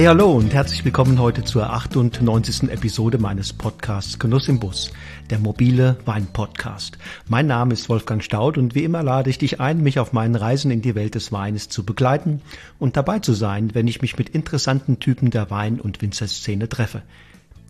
[0.00, 2.70] Hey, hallo und herzlich willkommen heute zur 98.
[2.70, 4.90] Episode meines Podcasts Genuss im Bus,
[5.28, 6.96] der mobile Wein-Podcast.
[7.28, 10.36] Mein Name ist Wolfgang Staud und wie immer lade ich dich ein, mich auf meinen
[10.36, 12.40] Reisen in die Welt des Weines zu begleiten
[12.78, 17.02] und dabei zu sein, wenn ich mich mit interessanten Typen der Wein- und Winzerszene treffe.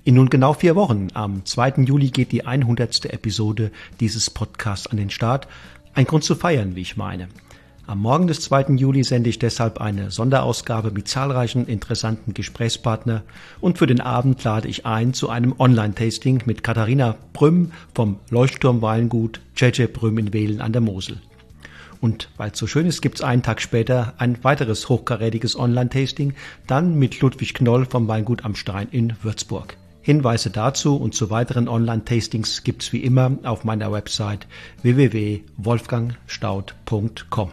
[0.05, 1.83] In nun genau vier Wochen, am 2.
[1.83, 3.07] Juli geht die 100.
[3.07, 5.49] Episode dieses Podcasts an den Start.
[5.95, 7.27] Ein Grund zu feiern, wie ich meine.
[7.91, 8.77] Am Morgen des 2.
[8.77, 13.25] Juli sende ich deshalb eine Sonderausgabe mit zahlreichen interessanten Gesprächspartner
[13.61, 18.81] und für den Abend lade ich ein zu einem Online-Tasting mit Katharina Brüm vom Leuchtturm
[18.81, 21.21] Weingut JJ Brüm in Wehlen an der Mosel.
[22.01, 26.35] Und weil es so schön ist, gibt's einen Tag später ein weiteres hochkarätiges Online-Tasting,
[26.69, 29.77] dann mit Ludwig Knoll vom Weingut am Stein in Würzburg.
[30.01, 34.47] Hinweise dazu und zu weiteren Online-Tastings gibt's wie immer auf meiner Website
[34.83, 37.51] www.wolfgangstaud.com.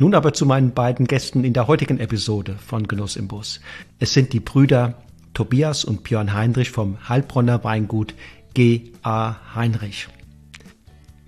[0.00, 3.60] Nun aber zu meinen beiden Gästen in der heutigen Episode von Genuss im Bus.
[3.98, 4.94] Es sind die Brüder
[5.34, 8.14] Tobias und Björn Heinrich vom Heilbronner Weingut
[8.54, 9.36] G.A.
[9.54, 10.08] Heinrich.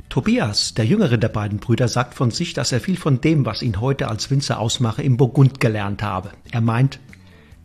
[0.09, 3.61] Tobias, der jüngere der beiden Brüder, sagt von sich, dass er viel von dem, was
[3.61, 6.31] ihn heute als Winzer ausmache, im Burgund gelernt habe.
[6.51, 6.99] Er meint,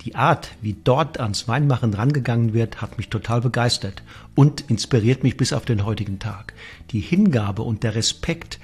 [0.01, 4.03] die Art, wie dort ans Weinmachen rangegangen wird, hat mich total begeistert
[4.35, 6.53] und inspiriert mich bis auf den heutigen Tag.
[6.91, 8.59] Die Hingabe und der Respekt,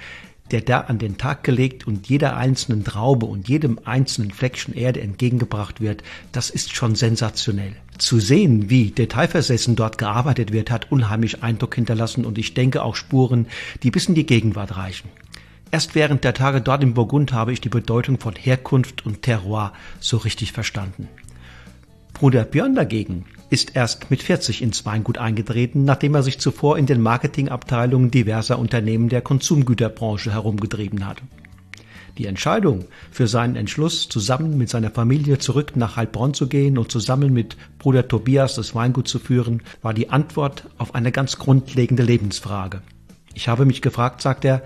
[0.50, 5.00] der da an den Tag gelegt und jeder einzelnen Traube und jedem einzelnen Fleckchen Erde
[5.00, 7.74] entgegengebracht wird, das ist schon sensationell.
[7.98, 12.96] Zu sehen, wie detailversessen dort gearbeitet wird, hat unheimlich Eindruck hinterlassen und ich denke auch
[12.96, 13.46] Spuren,
[13.82, 15.08] die bis in die Gegenwart reichen.
[15.70, 19.72] Erst während der Tage dort im Burgund habe ich die Bedeutung von Herkunft und Terroir
[19.98, 21.08] so richtig verstanden.
[22.12, 23.24] Bruder Björn dagegen
[23.54, 28.58] ist erst mit 40 ins Weingut eingetreten, nachdem er sich zuvor in den Marketingabteilungen diverser
[28.58, 31.22] Unternehmen der Konsumgüterbranche herumgetrieben hat.
[32.18, 36.90] Die Entscheidung für seinen Entschluss, zusammen mit seiner Familie zurück nach Heilbronn zu gehen und
[36.90, 42.02] zusammen mit Bruder Tobias das Weingut zu führen, war die Antwort auf eine ganz grundlegende
[42.02, 42.82] Lebensfrage.
[43.34, 44.62] Ich habe mich gefragt, sagt er,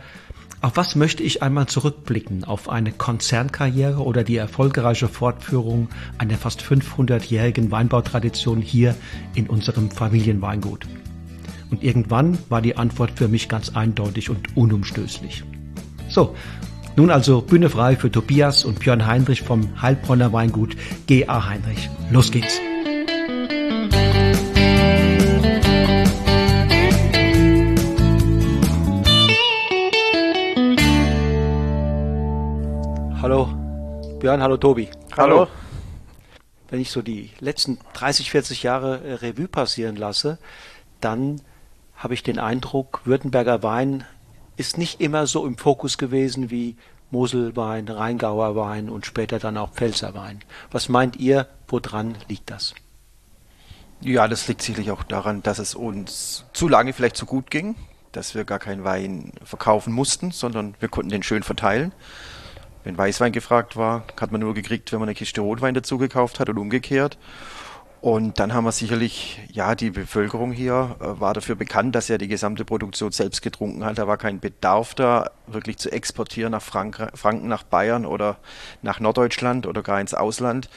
[0.61, 2.45] auf was möchte ich einmal zurückblicken?
[2.45, 5.89] Auf eine Konzernkarriere oder die erfolgreiche Fortführung
[6.19, 8.97] einer fast 500-jährigen Weinbautradition hier
[9.35, 10.87] in unserem Familienweingut?
[11.71, 15.45] Und irgendwann war die Antwort für mich ganz eindeutig und unumstößlich.
[16.09, 16.35] So,
[16.97, 20.77] nun also Bühne frei für Tobias und Björn Heinrich vom Heilbronner Weingut
[21.07, 21.49] G.A.
[21.49, 21.89] Heinrich.
[22.11, 22.61] Los geht's!
[33.29, 33.45] Hallo
[34.21, 34.89] Björn, hallo Tobi.
[35.15, 35.49] Hallo.
[36.71, 40.39] Wenn ich so die letzten 30, 40 Jahre äh, Revue passieren lasse,
[41.03, 41.43] dann
[41.95, 44.07] habe ich den Eindruck, Württemberger Wein
[44.57, 46.77] ist nicht immer so im Fokus gewesen wie
[47.11, 50.41] Moselwein, Rheingauer Wein und später dann auch Pfälzer Wein.
[50.71, 52.75] Was meint ihr, woran liegt das?
[54.01, 57.75] Ja, das liegt sicherlich auch daran, dass es uns zu lange vielleicht zu gut ging,
[58.11, 61.93] dass wir gar keinen Wein verkaufen mussten, sondern wir konnten den schön verteilen.
[62.89, 66.41] Wenn Weißwein gefragt war, hat man nur gekriegt, wenn man eine Kiste Rotwein dazu gekauft
[66.41, 67.19] hat und umgekehrt.
[68.01, 72.17] Und dann haben wir sicherlich, ja, die Bevölkerung hier äh, war dafür bekannt, dass er
[72.17, 73.99] die gesamte Produktion selbst getrunken hat.
[73.99, 78.39] Da war kein Bedarf da, wirklich zu exportieren nach Frank Franken, nach Bayern oder
[78.81, 80.71] nach Norddeutschland oder gar ins Ausland.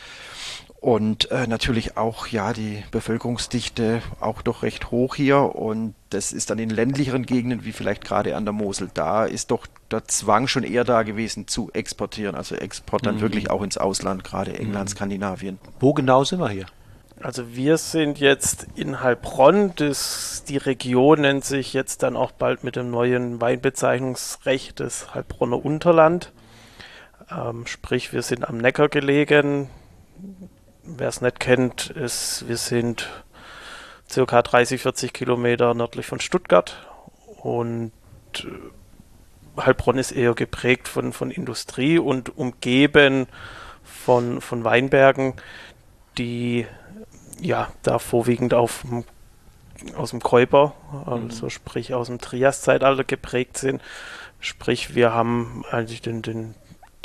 [0.81, 5.55] Und äh, natürlich auch, ja, die Bevölkerungsdichte auch doch recht hoch hier.
[5.55, 9.51] Und das ist dann in ländlicheren Gegenden, wie vielleicht gerade an der Mosel, da ist
[9.51, 12.33] doch der Zwang schon eher da gewesen zu exportieren.
[12.33, 13.21] Also Export dann mhm.
[13.21, 14.95] wirklich auch ins Ausland, gerade England, mhm.
[14.95, 15.59] Skandinavien.
[15.79, 16.65] Wo genau sind wir hier?
[17.21, 19.73] Also wir sind jetzt in Heilbronn.
[19.75, 25.63] Das, die Region nennt sich jetzt dann auch bald mit dem neuen Weinbezeichnungsrecht des Heilbronner
[25.63, 26.31] Unterland.
[27.29, 29.69] Ähm, sprich, wir sind am Neckar gelegen
[30.97, 33.09] wer es nicht kennt, ist, wir sind
[34.09, 36.87] circa 30, 40 Kilometer nördlich von Stuttgart
[37.41, 37.91] und
[38.35, 43.27] äh, Heilbronn ist eher geprägt von, von Industrie und umgeben
[43.83, 45.33] von, von Weinbergen,
[46.17, 46.65] die
[47.39, 48.85] ja da vorwiegend auf,
[49.95, 50.73] aus dem Käuper,
[51.05, 51.49] also mhm.
[51.49, 53.81] sprich aus dem Triaszeitalter geprägt sind.
[54.39, 56.55] Sprich, wir haben eigentlich den, den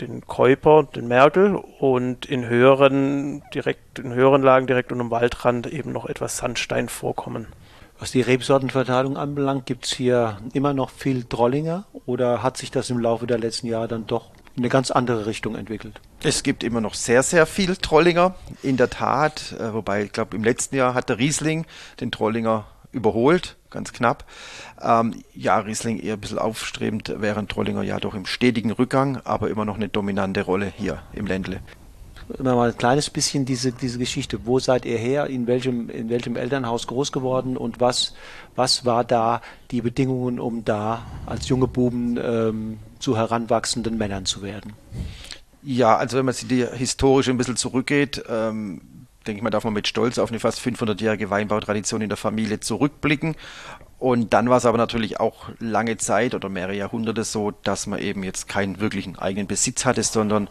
[0.01, 5.67] den Käuper, den Merkel und in höheren, direkt, in höheren Lagen direkt unter dem Waldrand
[5.67, 7.47] eben noch etwas Sandstein vorkommen.
[7.99, 12.91] Was die Rebsortenverteilung anbelangt, gibt es hier immer noch viel Trollinger oder hat sich das
[12.91, 16.01] im Laufe der letzten Jahre dann doch in eine ganz andere Richtung entwickelt?
[16.23, 19.55] Es gibt immer noch sehr, sehr viel Trollinger, in der Tat.
[19.59, 21.67] Äh, wobei, ich glaube, im letzten Jahr hat der Riesling
[22.01, 22.65] den Trollinger
[22.97, 24.25] überholt, ganz knapp.
[24.83, 29.51] Ähm, ja, Riesling eher ein bisschen aufstrebend, während Trollinger ja doch im stetigen Rückgang, aber
[29.51, 31.61] immer noch eine dominante Rolle hier im Ländle.
[32.39, 34.47] mal ein kleines bisschen diese, diese Geschichte.
[34.47, 35.27] Wo seid ihr her?
[35.27, 37.57] In welchem, in welchem Elternhaus groß geworden?
[37.57, 38.15] Und was,
[38.57, 44.43] was war da die Bedingungen, um da als junge Buben ähm, zu heranwachsenden Männern zu
[44.43, 44.73] werden?
[45.63, 48.81] Ja, also wenn man sich die historisch ein bisschen zurückgeht, ähm,
[49.27, 52.61] denke ich mal, darf man mit Stolz auf eine fast 500-jährige Weinbautradition in der Familie
[52.61, 53.37] zurückblicken.
[53.99, 57.99] Und dann war es aber natürlich auch lange Zeit oder mehrere Jahrhunderte so, dass man
[57.99, 60.49] eben jetzt keinen wirklichen eigenen Besitz hatte, sondern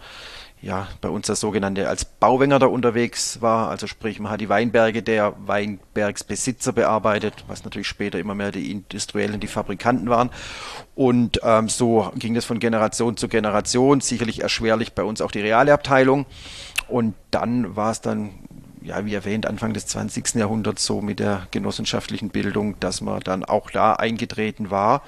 [0.62, 3.70] ja, bei uns das sogenannte als Bauwenger da unterwegs war.
[3.70, 8.72] Also sprich, man hat die Weinberge der Weinbergsbesitzer bearbeitet, was natürlich später immer mehr die
[8.72, 10.32] Industriellen, die Fabrikanten waren.
[10.96, 15.42] Und ähm, so ging das von Generation zu Generation, sicherlich erschwerlich bei uns auch die
[15.42, 16.26] reale Abteilung.
[16.88, 18.32] Und dann war es dann
[18.86, 20.36] ja, wie erwähnt, Anfang des 20.
[20.36, 25.02] Jahrhunderts so mit der genossenschaftlichen Bildung, dass man dann auch da eingetreten war.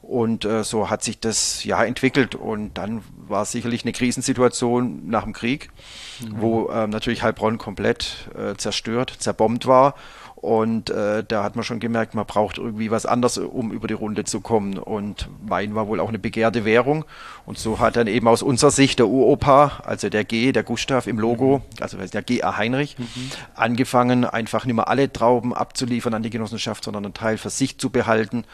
[0.00, 2.34] Und äh, so hat sich das ja entwickelt.
[2.34, 5.70] Und dann war es sicherlich eine Krisensituation nach dem Krieg,
[6.20, 6.40] mhm.
[6.40, 9.94] wo äh, natürlich Heilbronn komplett äh, zerstört, zerbombt war.
[10.40, 13.94] Und äh, da hat man schon gemerkt, man braucht irgendwie was anderes, um über die
[13.94, 14.78] Runde zu kommen.
[14.78, 17.04] Und Wein war wohl auch eine begehrte Währung.
[17.44, 21.08] Und so hat dann eben aus unserer Sicht der Uropa, also der G, der Gustav
[21.08, 22.56] im Logo, also der G.A.
[22.56, 23.30] Heinrich, mhm.
[23.56, 27.78] angefangen, einfach nicht mehr alle Trauben abzuliefern an die Genossenschaft, sondern einen Teil für sich
[27.78, 28.44] zu behalten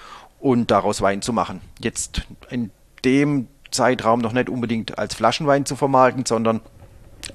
[0.40, 1.60] und daraus Wein zu machen.
[1.80, 2.70] Jetzt in
[3.04, 6.60] dem Zeitraum noch nicht unbedingt als Flaschenwein zu vermarkten, sondern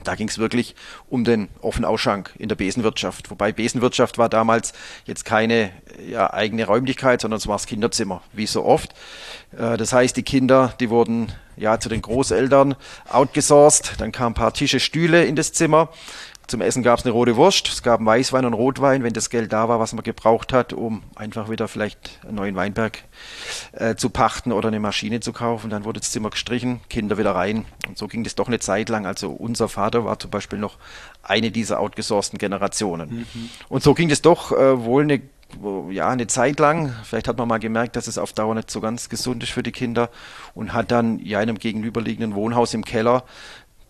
[0.04, 0.76] da ging es wirklich
[1.10, 3.30] um den Offenausschank in der Besenwirtschaft.
[3.32, 4.74] Wobei Besenwirtschaft war damals
[5.06, 5.72] jetzt keine
[6.08, 8.94] ja, eigene Räumlichkeit, sondern es war das Kinderzimmer, wie so oft.
[9.58, 12.76] Äh, das heißt, die Kinder, die wurden ja zu den Großeltern
[13.10, 14.00] outgesourced.
[14.00, 15.90] Dann kamen ein paar Tische, Stühle in das Zimmer.
[16.50, 19.30] Zum Essen gab es eine rote Wurst, es gab einen Weißwein und Rotwein, wenn das
[19.30, 23.04] Geld da war, was man gebraucht hat, um einfach wieder vielleicht einen neuen Weinberg
[23.74, 25.70] äh, zu pachten oder eine Maschine zu kaufen.
[25.70, 27.66] Dann wurde das Zimmer gestrichen, Kinder wieder rein.
[27.88, 29.06] Und so ging das doch eine Zeit lang.
[29.06, 30.78] Also unser Vater war zum Beispiel noch
[31.22, 33.28] eine dieser outgesourcten Generationen.
[33.32, 33.50] Mhm.
[33.70, 35.22] Und so ging das doch äh, wohl eine
[35.90, 38.82] ja, eine Zeit lang, vielleicht hat man mal gemerkt, dass es auf Dauer nicht so
[38.82, 40.12] ganz gesund ist für die Kinder
[40.54, 43.24] und hat dann ja in einem gegenüberliegenden Wohnhaus im Keller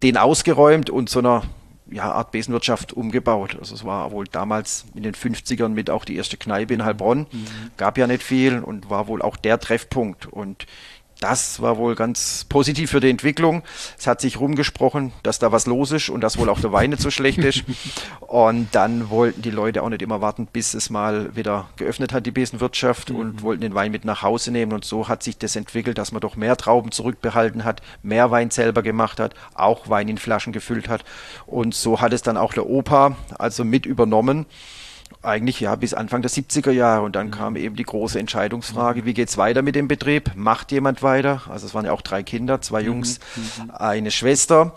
[0.01, 1.43] den ausgeräumt und so einer
[1.91, 3.57] ja, Art Besenwirtschaft umgebaut.
[3.59, 7.27] Also es war wohl damals in den 50ern mit auch die erste Kneipe in Heilbronn.
[7.31, 7.47] Mhm.
[7.77, 10.25] Gab ja nicht viel und war wohl auch der Treffpunkt.
[10.25, 10.65] Und
[11.19, 13.63] das war wohl ganz positiv für die Entwicklung.
[13.97, 16.91] Es hat sich rumgesprochen, dass da was los ist und dass wohl auch der Wein
[16.91, 17.63] nicht so schlecht ist.
[18.21, 22.27] Und dann wollten die Leute auch nicht immer warten, bis es mal wieder geöffnet hat,
[22.27, 23.15] die Besenwirtschaft, mhm.
[23.15, 24.71] und wollten den Wein mit nach Hause nehmen.
[24.71, 28.51] Und so hat sich das entwickelt, dass man doch mehr Trauben zurückbehalten hat, mehr Wein
[28.51, 31.03] selber gemacht hat, auch Wein in Flaschen gefüllt hat.
[31.47, 34.45] Und so hat es dann auch der Opa also mit übernommen
[35.21, 37.31] eigentlich ja bis Anfang der 70er Jahre und dann mhm.
[37.31, 40.31] kam eben die große Entscheidungsfrage, wie geht's weiter mit dem Betrieb?
[40.35, 41.41] Macht jemand weiter?
[41.49, 42.87] Also es waren ja auch drei Kinder, zwei mhm.
[42.87, 43.71] Jungs, mhm.
[43.71, 44.75] eine Schwester.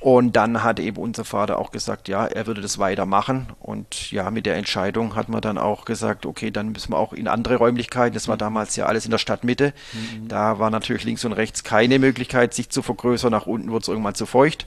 [0.00, 3.48] Und dann hat eben unser Vater auch gesagt, ja, er würde das weitermachen.
[3.60, 7.12] Und ja, mit der Entscheidung hat man dann auch gesagt, okay, dann müssen wir auch
[7.12, 8.14] in andere Räumlichkeiten.
[8.14, 8.40] Das war mhm.
[8.40, 9.74] damals ja alles in der Stadtmitte.
[9.92, 10.28] Mhm.
[10.28, 13.30] Da war natürlich links und rechts keine Möglichkeit, sich zu vergrößern.
[13.30, 14.66] Nach unten wurde es irgendwann zu feucht.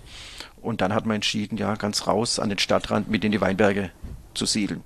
[0.62, 3.90] Und dann hat man entschieden, ja, ganz raus an den Stadtrand mit in die Weinberge
[4.36, 4.84] zu siedeln.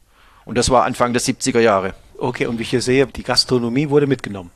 [0.48, 1.94] Und das war Anfang der 70er Jahre.
[2.18, 4.50] Okay, und wie ich hier sehe, die Gastronomie wurde mitgenommen.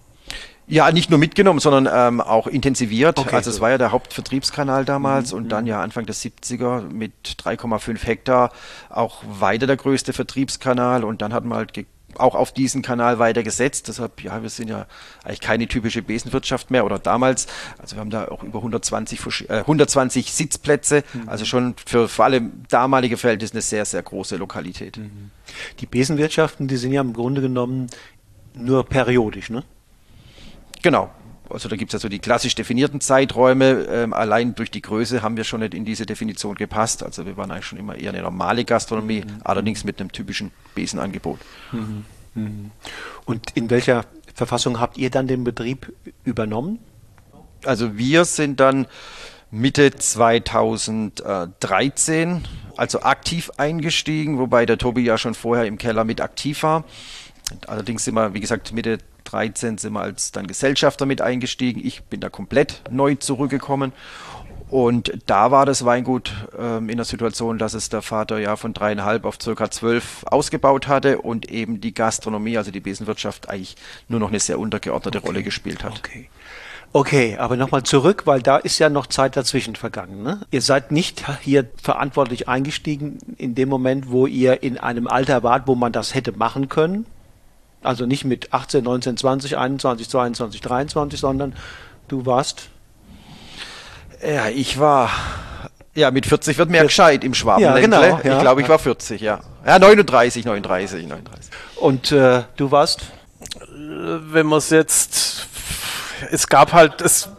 [0.66, 3.20] Ja, nicht nur mitgenommen, sondern ähm, auch intensiviert.
[3.20, 5.70] Okay, also es war ja der Hauptvertriebskanal damals mhm, und dann mhm.
[5.70, 7.12] ja Anfang der 70er mit
[7.44, 8.52] 3,5 Hektar
[8.90, 11.74] auch weiter der größte Vertriebskanal und dann hat man halt
[12.18, 13.88] auch auf diesen Kanal weiter gesetzt.
[13.88, 14.86] Deshalb, ja, wir sind ja
[15.24, 17.48] eigentlich keine typische Besenwirtschaft mehr oder damals.
[17.78, 21.30] Also wir haben da auch über 120, äh, 120 Sitzplätze, mhm.
[21.30, 24.98] also schon für vor allem damalige Verhältnisse eine sehr, sehr große Lokalität.
[24.98, 25.32] Mhm.
[25.80, 27.88] Die Besenwirtschaften, die sind ja im Grunde genommen
[28.54, 29.64] nur periodisch, ne?
[30.82, 31.12] Genau.
[31.54, 33.88] Also da gibt es ja so die klassisch definierten Zeiträume.
[33.90, 37.04] Ähm, allein durch die Größe haben wir schon nicht in diese Definition gepasst.
[37.04, 39.42] Also wir waren eigentlich schon immer eher eine normale Gastronomie, mhm.
[39.44, 41.40] allerdings mit einem typischen Besenangebot.
[41.72, 42.06] Mhm.
[42.34, 42.72] Mhm.
[43.26, 45.94] Und in welcher Verfassung habt ihr dann den Betrieb
[46.24, 46.80] übernommen?
[47.66, 48.88] Also wir sind dann
[49.52, 52.44] Mitte 2013
[52.78, 56.86] also aktiv eingestiegen, wobei der Tobi ja schon vorher im Keller mit aktiv war.
[57.68, 59.00] Allerdings sind wir, wie gesagt, Mitte
[59.32, 61.82] 13 sind wir als dann Gesellschafter mit eingestiegen.
[61.84, 63.94] Ich bin da komplett neu zurückgekommen.
[64.70, 68.74] Und da war das Weingut ähm, in der Situation, dass es der Vater ja von
[68.74, 73.76] dreieinhalb auf circa zwölf ausgebaut hatte und eben die Gastronomie, also die Besenwirtschaft, eigentlich
[74.08, 75.28] nur noch eine sehr untergeordnete okay.
[75.28, 75.98] Rolle gespielt hat.
[76.00, 76.30] Okay.
[76.94, 80.24] Okay, aber nochmal zurück, weil da ist ja noch Zeit dazwischen vergangen.
[80.24, 80.42] Ne?
[80.52, 85.68] Ihr seid nicht hier verantwortlich eingestiegen in dem Moment, wo ihr in einem Alter wart,
[85.68, 87.06] wo man das hätte machen können.
[87.84, 91.56] Also nicht mit 18, 19, 20, 21, 22, 23, sondern
[92.08, 92.70] du warst.
[94.26, 95.10] Ja, ich war
[95.94, 98.00] Ja, mit 40 wird mehr gescheit im Schwabenländle.
[98.00, 98.36] Ja, genau, ja.
[98.36, 99.42] Ich glaube, ich war 40, ja.
[99.66, 101.52] Ja, 39, 39, 39.
[101.78, 103.02] Und äh, du warst?
[103.76, 105.48] Wenn man es jetzt,
[106.32, 107.30] es gab halt, es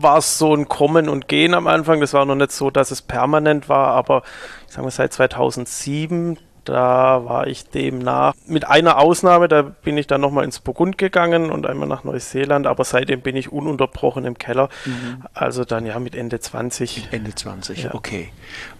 [0.00, 2.00] war so ein Kommen und Gehen am Anfang.
[2.00, 4.22] Das war noch nicht so, dass es permanent war, aber
[4.66, 6.38] ich sage mal seit 2007
[6.68, 11.50] da war ich demnach mit einer Ausnahme, da bin ich dann nochmal ins Burgund gegangen
[11.50, 14.68] und einmal nach Neuseeland, aber seitdem bin ich ununterbrochen im Keller.
[14.84, 15.24] Mhm.
[15.32, 17.08] Also dann ja mit Ende 20.
[17.10, 17.94] Ende 20, ja.
[17.94, 18.30] okay.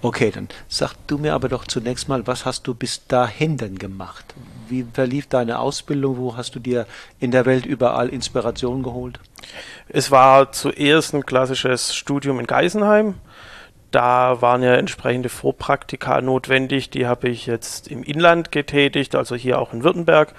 [0.02, 3.78] Okay, dann sag du mir aber doch zunächst mal, was hast du bis dahin denn
[3.78, 4.34] gemacht?
[4.68, 6.18] Wie verlief deine Ausbildung?
[6.18, 6.86] Wo hast du dir
[7.20, 9.18] in der Welt überall Inspiration geholt?
[9.88, 13.14] Es war zuerst ein klassisches Studium in Geisenheim
[13.90, 16.90] da waren ja entsprechende Vorpraktika notwendig.
[16.90, 20.34] Die habe ich jetzt im Inland getätigt, also hier auch in Württemberg.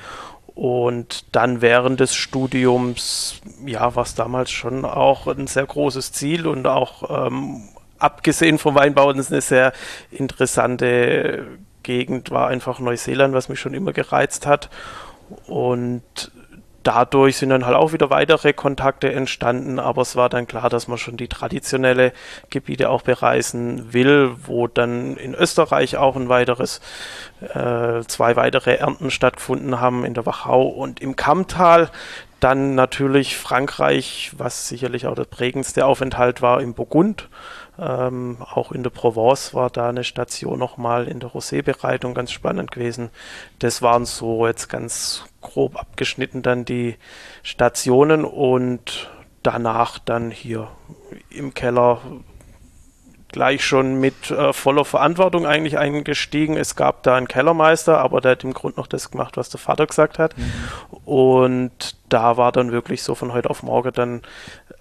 [0.56, 6.48] Und dann während des Studiums, ja, war es damals schon auch ein sehr großes Ziel
[6.48, 7.64] und auch ähm,
[7.98, 9.74] abgesehen vom Weinbau, das ist eine sehr
[10.12, 11.48] interessante
[11.84, 14.70] Gegend, war einfach Neuseeland, was mich schon immer gereizt hat.
[15.48, 16.04] Und
[16.84, 20.88] dadurch sind dann halt auch wieder weitere Kontakte entstanden, aber es war dann klar, dass
[20.88, 22.14] man schon die traditionelle
[22.50, 26.82] Gebiete auch bereisen will, wo dann in Österreich auch ein weiteres,
[27.42, 31.90] äh, zwei weitere Ernten stattgefunden haben in der Wachau und im Kammtal.
[32.40, 37.28] Dann natürlich Frankreich, was sicherlich auch der prägendste Aufenthalt war im Burgund.
[37.80, 42.72] Ähm, auch in der Provence war da eine Station nochmal in der Rosé-Bereitung ganz spannend
[42.72, 43.10] gewesen.
[43.60, 46.98] Das waren so jetzt ganz grob abgeschnitten dann die
[47.44, 49.10] Stationen und
[49.44, 50.68] danach dann hier
[51.30, 52.02] im Keller
[53.32, 56.58] gleich schon mit äh, voller Verantwortung eigentlich eingestiegen.
[56.58, 59.60] Es gab da einen Kellermeister, aber der hat im Grunde noch das gemacht, was der
[59.60, 60.36] Vater gesagt hat.
[60.38, 60.52] Mhm.
[61.06, 64.22] Und da war dann wirklich so von heute auf morgen dann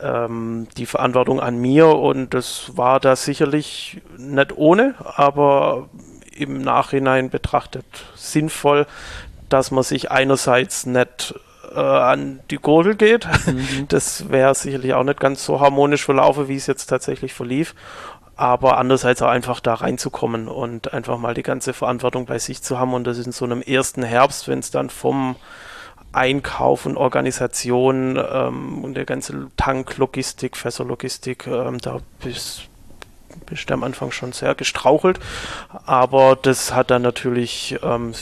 [0.00, 5.88] ähm, die Verantwortung an mir und das war da sicherlich nicht ohne, aber
[6.35, 8.87] im Nachhinein betrachtet sinnvoll,
[9.49, 11.35] dass man sich einerseits nicht
[11.75, 13.26] äh, an die Gurgel geht.
[13.47, 13.87] Mhm.
[13.88, 17.75] Das wäre sicherlich auch nicht ganz so harmonisch verlaufen, wie es jetzt tatsächlich verlief
[18.38, 22.78] aber andererseits auch einfach da reinzukommen und einfach mal die ganze Verantwortung bei sich zu
[22.78, 25.35] haben und das ist in so einem ersten Herbst, wenn es dann vom
[26.12, 32.69] Einkauf und Organisation ähm, und der ganze Tanklogistik, Fässerlogistik, ähm, da bist,
[33.47, 35.21] bist du am Anfang schon sehr gestrauchelt,
[35.85, 38.15] aber das hat dann natürlich ähm,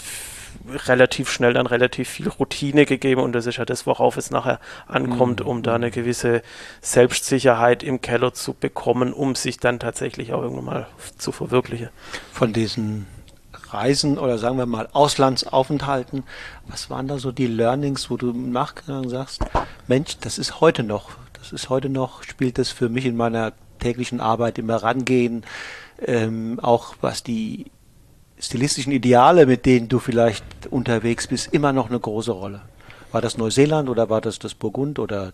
[0.89, 4.59] relativ schnell dann relativ viel Routine gegeben und das ist ja das, worauf es nachher
[4.87, 5.47] ankommt, mhm.
[5.47, 6.43] um da eine gewisse
[6.81, 10.87] Selbstsicherheit im Keller zu bekommen, um sich dann tatsächlich auch irgendwann mal
[11.19, 11.91] zu verwirklichen.
[12.33, 13.07] Von diesen
[13.73, 16.25] Reisen oder sagen wir mal Auslandsaufenthalten,
[16.67, 19.45] was waren da so die Learnings, wo du im Nachgang sagst,
[19.87, 23.53] Mensch, das ist heute noch, das ist heute noch, spielt das für mich in meiner
[23.79, 25.45] täglichen Arbeit immer rangehen,
[26.05, 27.71] ähm, auch was die
[28.39, 32.63] stilistischen Ideale, mit denen du vielleicht unterwegs bist, immer noch eine große Rolle?
[33.13, 35.33] War das Neuseeland oder war das das Burgund oder?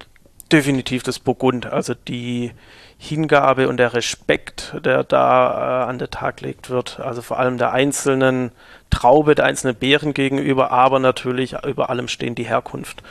[0.52, 1.66] Definitiv das Burgund.
[1.66, 2.52] Also die
[2.98, 7.56] Hingabe und der Respekt, der da äh, an den Tag gelegt wird, also vor allem
[7.56, 8.52] der einzelnen
[8.90, 13.02] Traube, der einzelnen Beeren gegenüber, aber natürlich über allem stehen die Herkunft.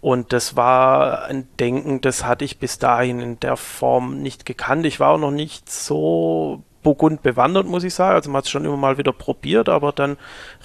[0.00, 4.86] Und das war ein Denken, das hatte ich bis dahin in der Form nicht gekannt.
[4.86, 8.14] Ich war auch noch nicht so Burgund bewandert, muss ich sagen.
[8.14, 10.16] Also man hat es schon immer mal wieder probiert, aber dann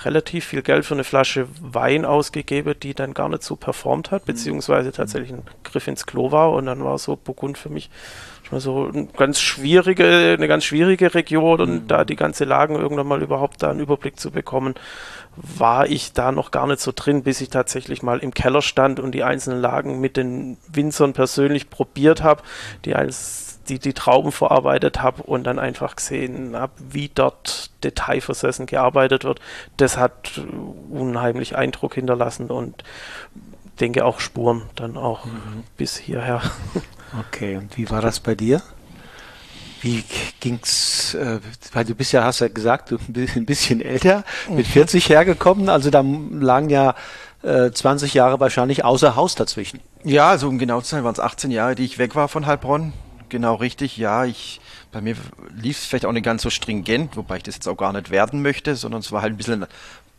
[0.04, 4.24] relativ viel Geld für eine Flasche Wein ausgegeben, die dann gar nicht so performt hat,
[4.24, 4.34] mhm.
[4.34, 6.52] beziehungsweise tatsächlich ein Griff ins Klo war.
[6.52, 7.90] Und dann war so Burgund für mich
[8.48, 11.88] schon so eine ganz schwierige, eine ganz schwierige Region und mhm.
[11.88, 14.76] da die ganze Lagen irgendwann mal überhaupt da einen Überblick zu bekommen,
[15.36, 19.00] war ich da noch gar nicht so drin, bis ich tatsächlich mal im Keller stand
[19.00, 22.44] und die einzelnen Lagen mit den Winzern persönlich probiert habe,
[22.86, 28.66] die als die, die Trauben verarbeitet habe und dann einfach gesehen habe, wie dort detailversessen
[28.66, 29.40] gearbeitet wird.
[29.78, 30.42] Das hat
[30.90, 32.84] unheimlich Eindruck hinterlassen und
[33.80, 35.64] denke auch Spuren dann auch mhm.
[35.78, 36.42] bis hierher.
[37.28, 38.62] Okay, und wie war das bei dir?
[39.82, 40.04] Wie
[40.40, 41.40] ging's, äh,
[41.74, 45.14] weil du bist ja, hast ja gesagt, du bist ein bisschen älter, mit 40 mhm.
[45.14, 46.94] hergekommen, also da lagen ja
[47.42, 49.80] äh, 20 Jahre wahrscheinlich außer Haus dazwischen.
[50.04, 52.46] Ja, also um genau zu sein, waren es 18 Jahre, die ich weg war von
[52.46, 52.94] Heilbronn
[53.30, 53.98] genau richtig.
[53.98, 54.60] Ja, ich,
[54.92, 55.16] bei mir
[55.56, 58.10] lief es vielleicht auch nicht ganz so stringent, wobei ich das jetzt auch gar nicht
[58.10, 59.66] werden möchte, sondern es war halt ein bisschen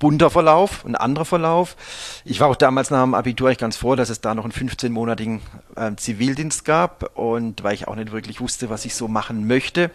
[0.00, 1.76] bunter Verlauf, ein anderer Verlauf.
[2.24, 4.52] Ich war auch damals nach dem Abitur eigentlich ganz froh, dass es da noch einen
[4.52, 5.40] 15-monatigen
[5.76, 9.92] äh, Zivildienst gab und weil ich auch nicht wirklich wusste, was ich so machen möchte.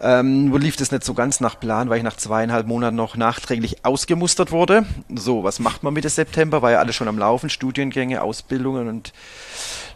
[0.00, 3.16] Ähm, nur lief das nicht so ganz nach Plan, weil ich nach zweieinhalb Monaten noch
[3.16, 4.86] nachträglich ausgemustert wurde.
[5.14, 6.62] So, was macht man Mitte September?
[6.62, 9.12] War ja alles schon am Laufen, Studiengänge, Ausbildungen und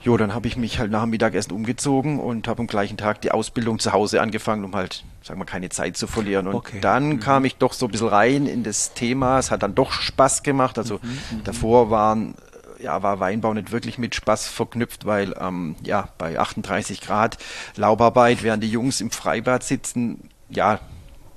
[0.05, 3.21] Jo, dann habe ich mich halt nach dem Mittagessen umgezogen und habe am gleichen Tag
[3.21, 6.47] die Ausbildung zu Hause angefangen, um halt sagen wir, keine Zeit zu verlieren.
[6.49, 6.81] Und Okay.
[6.81, 7.21] dann Mhm.
[7.21, 9.38] kam ich doch so ein bisschen rein in das Thema.
[9.38, 10.79] Es hat dann doch Spaß gemacht.
[10.79, 12.35] Also Mhm, davor waren,
[12.81, 17.38] ja, war Weinbau nicht wirklich mit Spaß verknüpft, weil ähm, ja, bei 38 Grad
[17.76, 20.81] Laubarbeit, während die Jungs im Freibad sitzen, ja,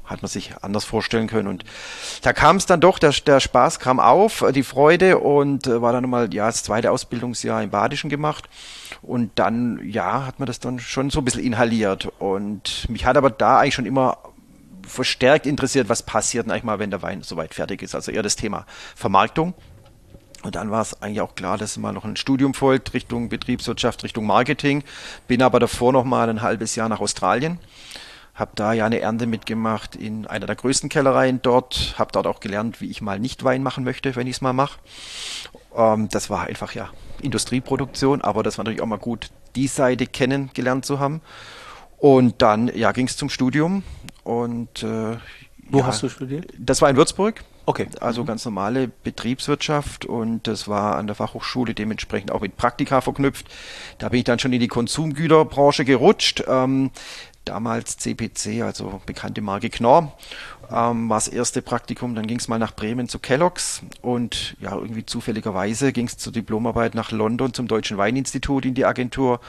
[0.04, 1.48] hat man sich anders vorstellen können.
[1.48, 1.64] Und
[2.22, 5.94] da kam es dann doch, der, der Spaß kam auf, die Freude und äh, war
[5.94, 8.48] dann nochmal ja, das zweite Ausbildungsjahr im Badischen gemacht.
[9.06, 12.08] Und dann, ja, hat man das dann schon so ein bisschen inhaliert.
[12.20, 14.18] Und mich hat aber da eigentlich schon immer
[14.88, 17.96] verstärkt interessiert, was passiert eigentlich mal, wenn der Wein soweit fertig ist.
[17.96, 19.54] Also eher das Thema Vermarktung.
[20.44, 24.04] Und dann war es eigentlich auch klar, dass mal noch ein Studium folgt Richtung Betriebswirtschaft,
[24.04, 24.84] Richtung Marketing.
[25.28, 27.60] Bin aber davor noch mal ein halbes Jahr nach Australien.
[28.36, 31.96] Habe da ja eine Ernte mitgemacht in einer der größten Kellereien dort.
[31.98, 34.54] Habe dort auch gelernt, wie ich mal nicht Wein machen möchte, wenn ich es mal
[34.54, 34.80] mache.
[35.76, 36.90] Ähm, das war einfach ja
[37.22, 41.22] Industrieproduktion, aber das war natürlich auch mal gut, die Seite kennengelernt zu haben.
[41.98, 43.84] Und dann ja, ging es zum Studium.
[44.24, 45.18] Und äh,
[45.70, 46.52] Wo ja, hast du studiert?
[46.58, 47.44] Das war in Würzburg.
[47.68, 47.88] Okay.
[48.00, 53.48] Also ganz normale Betriebswirtschaft und das war an der Fachhochschule dementsprechend auch mit Praktika verknüpft.
[53.98, 56.44] Da bin ich dann schon in die Konsumgüterbranche gerutscht.
[56.48, 56.92] Ähm,
[57.46, 60.14] damals CPC, also bekannte Marke Knorr,
[60.72, 62.16] ähm, war das erste Praktikum.
[62.16, 66.34] Dann ging es mal nach Bremen zu Kellogg's und ja, irgendwie zufälligerweise ging es zur
[66.34, 69.40] Diplomarbeit nach London zum Deutschen Weininstitut in die Agentur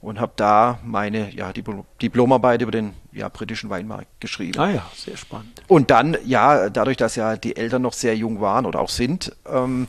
[0.00, 4.60] und habe da meine ja, Dipl Diplomarbeit über den ja, britischen Weinmarkt geschrieben.
[4.60, 5.62] Ah ja, sehr spannend.
[5.66, 9.34] Und dann, ja, dadurch, dass ja die Eltern noch sehr jung waren oder auch sind,
[9.50, 9.88] ähm,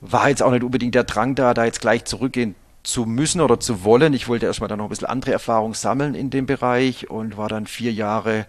[0.00, 3.58] war jetzt auch nicht unbedingt der Drang da, da jetzt gleich zurückgehen zu müssen oder
[3.58, 4.12] zu wollen.
[4.12, 7.48] Ich wollte erstmal dann noch ein bisschen andere Erfahrung sammeln in dem Bereich und war
[7.48, 8.46] dann vier Jahre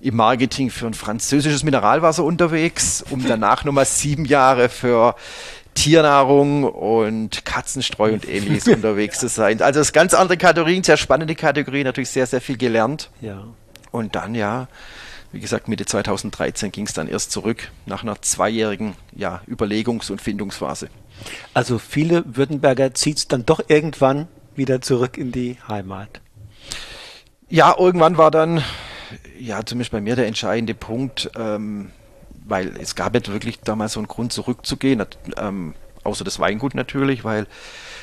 [0.00, 5.14] im Marketing für ein französisches Mineralwasser unterwegs, um danach nochmal sieben Jahre für
[5.74, 9.60] Tiernahrung und Katzenstreu und ähnliches unterwegs zu sein.
[9.62, 13.10] Also das ganz andere Kategorien, sehr spannende Kategorien, natürlich sehr, sehr viel gelernt.
[13.20, 13.44] Ja.
[13.90, 14.68] Und dann, ja,
[15.32, 20.20] wie gesagt, Mitte 2013 ging es dann erst zurück nach einer zweijährigen ja, Überlegungs- und
[20.20, 20.88] Findungsphase.
[21.54, 26.20] Also viele Württemberger zieht es dann doch irgendwann wieder zurück in die Heimat.
[27.48, 28.62] Ja, irgendwann war dann,
[29.38, 31.90] ja, zumindest bei mir der entscheidende Punkt, ähm,
[32.46, 35.04] weil es gab nicht wirklich damals so einen Grund zurückzugehen,
[35.36, 37.46] ähm, außer das Weingut natürlich, weil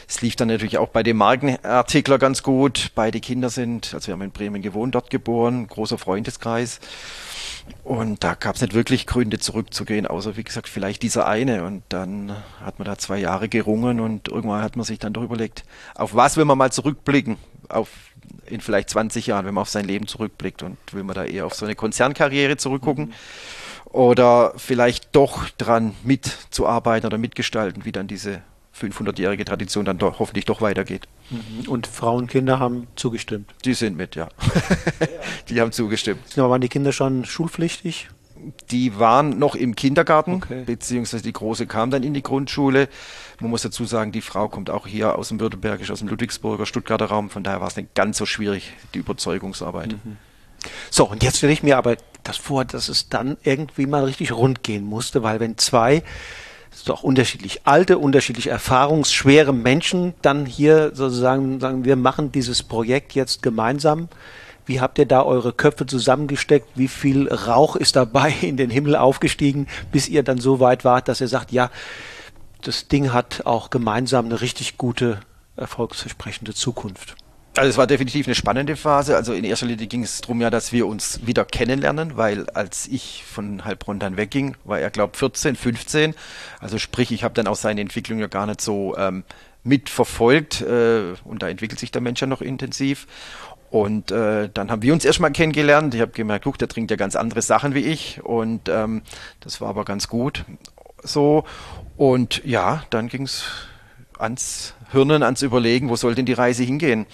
[0.08, 2.92] es lief dann natürlich auch bei dem Markenartikler ganz gut.
[2.96, 6.80] Beide Kinder sind, also wir haben in Bremen gewohnt, dort geboren, großer Freundeskreis.
[7.84, 11.64] Und da gab es nicht wirklich Gründe zurückzugehen, außer wie gesagt, vielleicht dieser eine.
[11.64, 15.24] Und dann hat man da zwei Jahre gerungen und irgendwann hat man sich dann doch
[15.24, 15.64] überlegt,
[15.96, 17.38] auf was will man mal zurückblicken?
[17.68, 17.90] Auf
[18.46, 21.46] in vielleicht 20 Jahren, wenn man auf sein Leben zurückblickt und will man da eher
[21.46, 23.92] auf so eine Konzernkarriere zurückgucken mhm.
[23.92, 28.42] oder vielleicht doch dran mitzuarbeiten oder mitgestalten, wie dann diese
[28.80, 31.08] 500-jährige Tradition dann doch, hoffentlich doch weitergeht.
[31.68, 33.54] Und Frauen und Kinder haben zugestimmt.
[33.66, 34.30] Die sind mit, ja.
[35.50, 36.22] die haben zugestimmt.
[36.38, 38.10] Aber waren die Kinder schon schulpflichtig?
[38.72, 40.64] Die waren noch im Kindergarten, okay.
[40.66, 42.88] beziehungsweise die Große kam dann in die Grundschule.
[43.42, 46.66] Man muss dazu sagen, die Frau kommt auch hier aus dem Württembergisch, aus dem Ludwigsburger,
[46.66, 47.30] Stuttgarter Raum.
[47.30, 49.92] Von daher war es nicht ganz so schwierig, die Überzeugungsarbeit.
[49.92, 50.18] Mhm.
[50.90, 54.32] So, und jetzt stelle ich mir aber das vor, dass es dann irgendwie mal richtig
[54.32, 56.04] rund gehen musste, weil wenn zwei
[56.90, 63.42] doch unterschiedlich alte, unterschiedlich erfahrungsschwere Menschen dann hier sozusagen sagen, wir machen dieses Projekt jetzt
[63.42, 64.10] gemeinsam.
[64.66, 66.68] Wie habt ihr da eure Köpfe zusammengesteckt?
[66.76, 71.08] Wie viel Rauch ist dabei in den Himmel aufgestiegen, bis ihr dann so weit wart,
[71.08, 71.72] dass ihr sagt, ja,
[72.62, 75.22] das Ding hat auch gemeinsam eine richtig gute,
[75.56, 77.16] erfolgsversprechende Zukunft?
[77.60, 79.18] Also es war definitiv eine spannende Phase.
[79.18, 82.88] Also in erster Linie ging es darum ja, dass wir uns wieder kennenlernen, weil als
[82.88, 86.16] ich von Heilbronn dann wegging, war er glaube 14, 15.
[86.62, 89.26] Also sprich, ich habe dann auch seine Entwicklung ja gar nicht so ähm,
[89.66, 93.08] mitverfolgt äh, und da entwickelt sich der Mensch ja noch intensiv.
[93.70, 95.94] Und äh, dann haben wir uns erstmal kennengelernt.
[95.94, 98.24] Ich habe gemerkt, guck, der trinkt ja ganz andere Sachen wie ich.
[98.24, 99.02] Und ähm,
[99.42, 100.46] das war aber ganz gut
[101.04, 101.44] so.
[101.98, 103.44] Und ja, dann ging es
[104.20, 107.06] ans Hirnen, ans Überlegen, wo soll denn die Reise hingehen?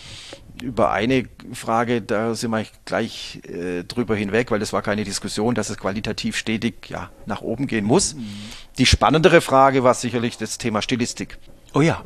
[0.61, 5.53] Über eine Frage, da sind wir gleich äh, drüber hinweg, weil das war keine Diskussion,
[5.53, 8.15] dass es qualitativ stetig ja, nach oben gehen muss.
[8.15, 8.25] Mhm.
[8.77, 11.37] Die spannendere Frage war sicherlich das Thema Stilistik.
[11.73, 12.03] Oh ja.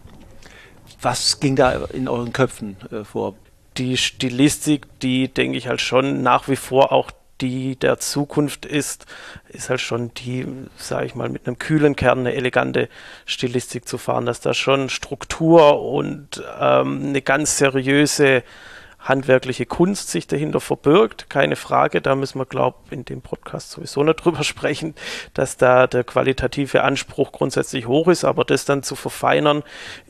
[1.01, 3.35] Was ging da in euren Köpfen äh, vor?
[3.77, 9.05] Die Stilistik, die denke ich halt schon nach wie vor auch die der Zukunft ist,
[9.49, 10.45] ist halt schon die,
[10.77, 12.89] sage ich mal, mit einem kühlen Kern eine elegante
[13.25, 18.43] Stilistik zu fahren, dass da schon Struktur und ähm, eine ganz seriöse
[19.09, 21.29] handwerkliche Kunst sich dahinter verbirgt.
[21.29, 24.95] Keine Frage, da müssen wir, glaube ich, in dem Podcast sowieso nicht drüber sprechen,
[25.33, 29.63] dass da der qualitative Anspruch grundsätzlich hoch ist, aber das dann zu verfeinern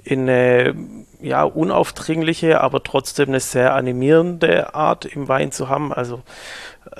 [0.03, 0.75] in eine
[1.21, 5.91] ja, unaufdringliche, aber trotzdem eine sehr animierende Art im Wein zu haben.
[5.91, 6.21] Also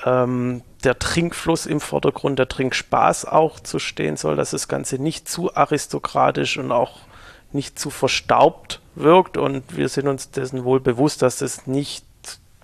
[0.04, 5.28] ähm, der Trinkfluss im Vordergrund, der Trinkspaß auch zu stehen soll, dass das Ganze nicht
[5.28, 7.00] zu aristokratisch und auch
[7.52, 9.36] nicht zu verstaubt wirkt.
[9.36, 12.04] Und wir sind uns dessen wohl bewusst, dass das nicht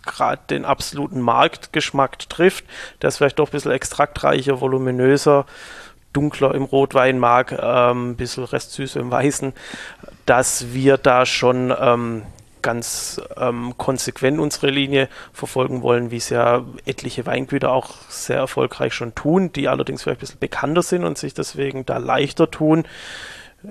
[0.05, 2.65] gerade den absoluten Marktgeschmack trifft.
[3.03, 5.47] Der ist vielleicht doch ein bisschen extraktreicher, voluminöser,
[6.13, 9.53] dunkler im Rotwein mag, ähm, ein bisschen Restsüße im Weißen,
[10.25, 12.23] dass wir da schon ähm,
[12.63, 18.95] ganz ähm, konsequent unsere Linie verfolgen wollen, wie es ja etliche Weingüter auch sehr erfolgreich
[18.95, 22.85] schon tun, die allerdings vielleicht ein bisschen bekannter sind und sich deswegen da leichter tun.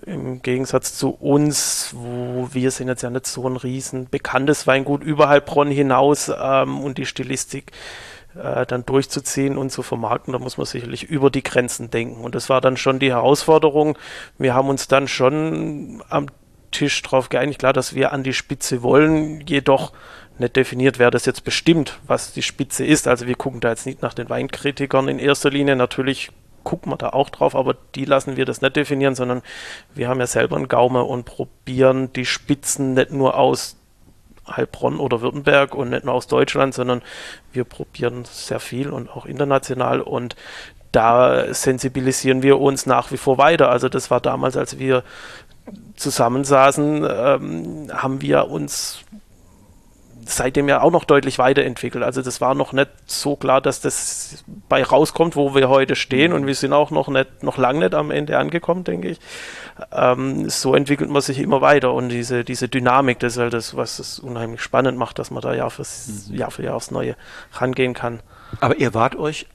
[0.06, 5.04] Im Gegensatz zu uns, wo wir sind jetzt ja nicht so ein riesen bekanntes Weingut
[5.04, 7.72] über Heilbronn hinaus ähm, und die Stilistik
[8.36, 12.22] äh, dann durchzuziehen und zu vermarkten, da muss man sicherlich über die Grenzen denken.
[12.24, 13.98] Und das war dann schon die Herausforderung.
[14.38, 16.28] Wir haben uns dann schon am
[16.72, 19.94] Tisch drauf geeinigt, klar, dass wir an die Spitze wollen, jedoch
[20.38, 23.08] nicht definiert, wer das jetzt bestimmt, was die Spitze ist.
[23.08, 25.78] Also wir gucken da jetzt nicht nach den Weinkritikern in erster Linie.
[25.78, 26.32] Natürlich
[26.66, 29.42] gucken wir da auch drauf, aber die lassen wir das nicht definieren, sondern
[29.94, 33.78] wir haben ja selber einen Gaume und probieren die Spitzen nicht nur aus
[34.48, 37.02] Heilbronn oder Württemberg und nicht nur aus Deutschland, sondern
[37.54, 40.36] wir probieren sehr viel und auch international und
[40.92, 43.70] da sensibilisieren wir uns nach wie vor weiter.
[43.70, 45.04] Also das war damals, als wir
[45.96, 49.00] zusammensaßen, ähm, haben wir uns
[50.26, 52.04] seitdem ja auch noch deutlich weiterentwickelt.
[52.04, 56.34] Also das war noch nicht so klar, dass das bei rauskommt, wo wir heute stehen
[56.34, 59.20] und wir sind auch noch nicht, noch lang nicht am Ende angekommen, denke ich.
[59.92, 63.76] Ähm, so entwickelt man sich immer weiter und diese, diese Dynamik, das ist halt das,
[63.78, 66.36] was es unheimlich spannend macht, dass man da Jahr, fürs, mhm.
[66.36, 67.16] Jahr für Jahr aufs Neue
[67.54, 68.22] rangehen kann.
[68.60, 69.48] Aber ihr wart euch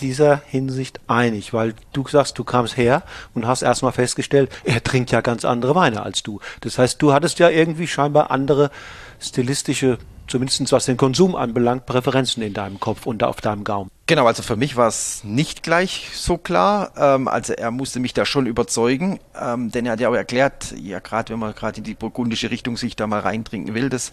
[0.00, 3.02] dieser Hinsicht einig, weil du sagst, du kamst her
[3.34, 6.40] und hast erstmal festgestellt, er trinkt ja ganz andere Weine als du.
[6.60, 8.70] Das heißt, du hattest ja irgendwie scheinbar andere
[9.20, 13.90] stilistische, zumindest was den Konsum anbelangt, Präferenzen in deinem Kopf und auf deinem Gaumen.
[14.06, 16.92] Genau, also für mich war es nicht gleich so klar.
[16.96, 20.74] Ähm, also er musste mich da schon überzeugen, ähm, denn er hat ja auch erklärt,
[20.78, 24.12] ja gerade wenn man gerade in die burgundische Richtung sich da mal reintrinken will, das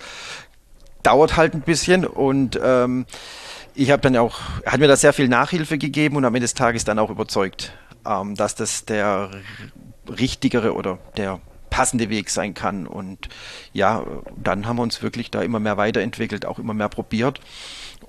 [1.04, 3.06] dauert halt ein bisschen und ähm,
[3.74, 6.46] ich habe dann auch, er hat mir da sehr viel Nachhilfe gegeben und am Ende
[6.46, 7.74] des Tages dann auch überzeugt,
[8.06, 9.32] ähm, dass das der
[10.08, 11.40] richtigere oder der
[11.72, 12.86] passende Weg sein kann.
[12.86, 13.30] Und
[13.74, 14.06] ja,
[14.36, 17.42] dann haben wir uns wirklich da immer mehr weiterentwickelt, auch immer mehr probiert.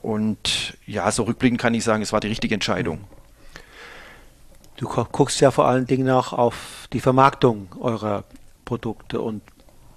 [0.02, 3.04] Und ja, so rückblickend kann ich sagen, es war die richtige Entscheidung.
[4.76, 8.24] Du guckst ja vor allen Dingen auch auf die Vermarktung eurer
[8.64, 9.42] Produkte und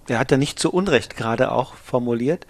[0.07, 2.45] er hat ja nicht zu Unrecht gerade auch formuliert,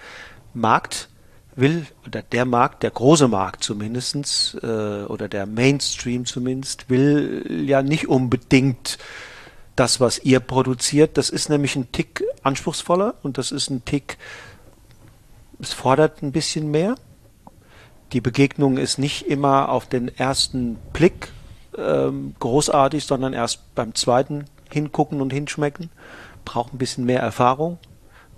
[0.53, 1.07] Markt
[1.55, 4.65] will, oder der Markt, der große Markt zumindestens äh,
[5.05, 8.97] oder der Mainstream zumindest, will ja nicht unbedingt
[9.75, 11.17] das, was ihr produziert.
[11.17, 14.17] Das ist nämlich ein Tick anspruchsvoller und das ist ein Tick,
[15.59, 16.95] es fordert ein bisschen mehr.
[18.13, 21.31] Die Begegnung ist nicht immer auf den ersten Blick
[21.77, 25.89] ähm, großartig, sondern erst beim zweiten hingucken und hinschmecken.
[26.43, 27.79] Braucht ein bisschen mehr Erfahrung.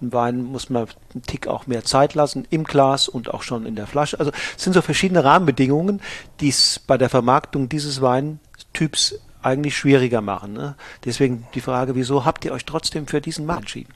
[0.02, 3.66] Ein Wein muss man einen Tick auch mehr Zeit lassen im Glas und auch schon
[3.66, 4.20] in der Flasche.
[4.20, 6.02] Also es sind so verschiedene Rahmenbedingungen,
[6.40, 10.54] die es bei der Vermarktung dieses Weintyps eigentlich schwieriger machen.
[10.54, 10.76] Ne?
[11.06, 13.94] Deswegen die Frage, wieso habt ihr euch trotzdem für diesen Markt entschieden?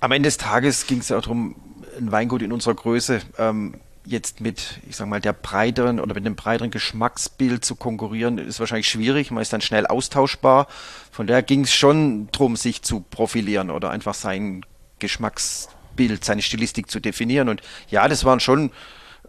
[0.00, 1.56] Am Ende des Tages ging es ja auch darum,
[1.98, 3.74] ein Weingut in unserer Größe ähm,
[4.04, 8.60] jetzt mit, ich sag mal, der breiteren oder mit einem breiteren Geschmacksbild zu konkurrieren, ist
[8.60, 9.30] wahrscheinlich schwierig.
[9.30, 10.66] Man ist dann schnell austauschbar.
[11.10, 14.64] Von daher ging es schon darum, sich zu profilieren oder einfach sein
[14.98, 17.48] Geschmacksbild, seine Stilistik zu definieren.
[17.48, 18.70] Und ja, das waren schon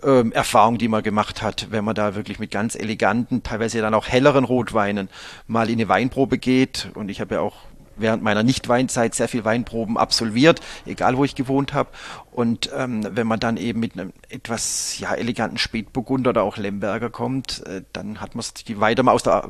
[0.04, 3.94] ähm, Erfahrungen, die man gemacht hat, wenn man da wirklich mit ganz eleganten, teilweise dann
[3.94, 5.10] auch helleren Rotweinen
[5.48, 6.90] mal in eine Weinprobe geht.
[6.94, 7.56] Und ich habe ja auch
[7.98, 11.90] während meiner Nicht-Weinzeit sehr viel Weinproben absolviert, egal wo ich gewohnt habe.
[12.32, 17.10] Und ähm, wenn man dann eben mit einem etwas ja, eleganten Spätburgunder oder auch Lemberger
[17.10, 19.48] kommt, äh, dann hat man es die weiter mal aus der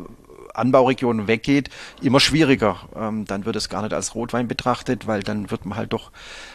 [0.53, 1.69] Anbauregion weggeht,
[2.01, 2.77] immer schwieriger.
[2.95, 6.11] Ähm, dann wird es gar nicht als Rotwein betrachtet, weil dann wird man halt doch,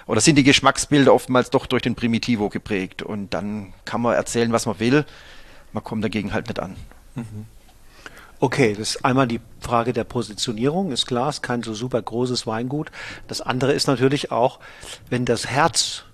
[0.06, 3.02] oder sind die Geschmacksbilder oftmals doch durch den Primitivo geprägt.
[3.02, 5.04] Und dann kann man erzählen, was man will.
[5.72, 6.76] Man kommt dagegen halt nicht an.
[7.14, 7.46] Mhm.
[8.38, 12.46] Okay, das ist einmal die Frage der Positionierung, ist klar, ist kein so super großes
[12.46, 12.90] Weingut.
[13.28, 14.60] Das andere ist natürlich auch,
[15.08, 16.04] wenn das Herz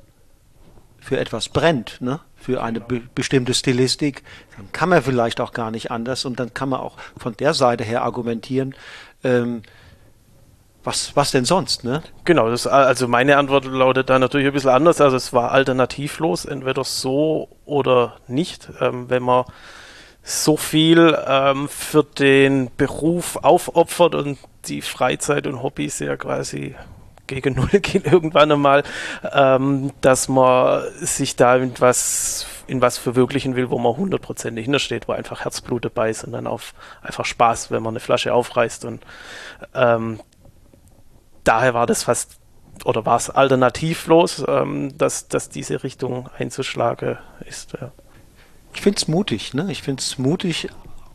[1.02, 2.20] für etwas brennt, ne?
[2.36, 4.22] für eine be bestimmte Stilistik,
[4.56, 7.54] dann kann man vielleicht auch gar nicht anders und dann kann man auch von der
[7.54, 8.74] Seite her argumentieren,
[9.22, 9.62] ähm,
[10.84, 12.02] was, was denn sonst, ne?
[12.24, 15.00] Genau, das, also meine Antwort lautet da natürlich ein bisschen anders.
[15.00, 18.68] Also es war alternativlos, entweder so oder nicht.
[18.80, 19.44] Ähm, wenn man
[20.24, 26.74] so viel ähm, für den Beruf aufopfert und die Freizeit und Hobbys ja quasi
[27.26, 28.82] gegen Null gehen irgendwann einmal,
[29.32, 35.08] ähm, dass man sich da in was, in was verwirklichen will, wo man hundertprozentig hintersteht,
[35.08, 38.84] wo einfach Herzblut dabei ist und dann auf einfach Spaß, wenn man eine Flasche aufreißt
[38.84, 39.04] und
[39.74, 40.20] ähm,
[41.44, 42.38] daher war das fast
[42.84, 47.74] oder war es alternativlos, ähm, dass, dass diese Richtung einzuschlagen ist.
[47.80, 47.92] Ja.
[48.74, 49.70] Ich finde es mutig, ne?
[49.70, 50.68] Ich finde es mutig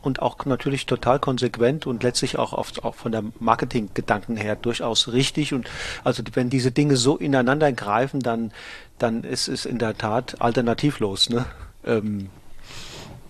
[0.08, 5.12] und auch natürlich total konsequent und letztlich auch, oft, auch von der Marketinggedanken her durchaus
[5.12, 5.52] richtig.
[5.52, 5.70] Und
[6.02, 8.50] also wenn diese Dinge so ineinander greifen, dann,
[8.98, 11.44] dann ist es in der Tat alternativlos, ne?
[11.84, 12.30] Ähm,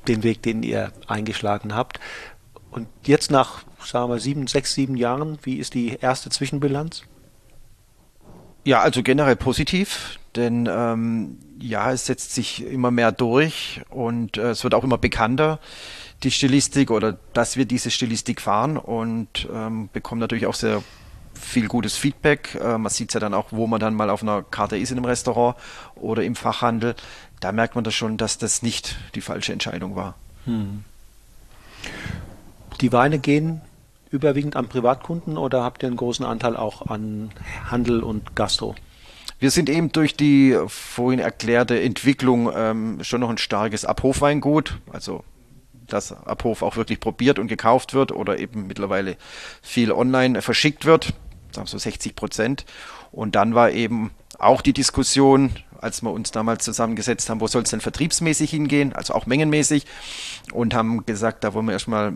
[0.06, 2.00] den Weg, den ihr eingeschlagen habt.
[2.70, 7.02] Und jetzt nach, sagen wir, sieben, sechs, sieben Jahren, wie ist die erste Zwischenbilanz?
[8.64, 14.50] Ja, also generell positiv, denn ähm, ja, es setzt sich immer mehr durch und äh,
[14.50, 15.58] es wird auch immer bekannter,
[16.22, 20.82] die Stilistik oder dass wir diese Stilistik fahren und ähm, bekommen natürlich auch sehr
[21.34, 22.58] viel gutes Feedback.
[22.60, 24.98] Äh, man sieht ja dann auch, wo man dann mal auf einer Karte ist in
[24.98, 25.56] einem Restaurant
[25.94, 26.94] oder im Fachhandel.
[27.40, 30.16] Da merkt man das schon, dass das nicht die falsche Entscheidung war.
[30.44, 30.84] Hm.
[32.80, 33.60] Die Weine gehen
[34.10, 37.30] überwiegend an Privatkunden oder habt ihr einen großen Anteil auch an
[37.70, 38.74] Handel und Gastro?
[39.38, 45.22] Wir sind eben durch die vorhin erklärte Entwicklung ähm, schon noch ein starkes Abhofweingut, also
[45.88, 49.16] dass Abhof auch wirklich probiert und gekauft wird oder eben mittlerweile
[49.62, 51.14] viel online verschickt wird,
[51.52, 52.64] sagen so 60 Prozent.
[53.10, 57.62] Und dann war eben auch die Diskussion, als wir uns damals zusammengesetzt haben, wo soll
[57.62, 59.86] es denn vertriebsmäßig hingehen, also auch mengenmäßig,
[60.52, 62.14] und haben gesagt, da wollen wir erstmal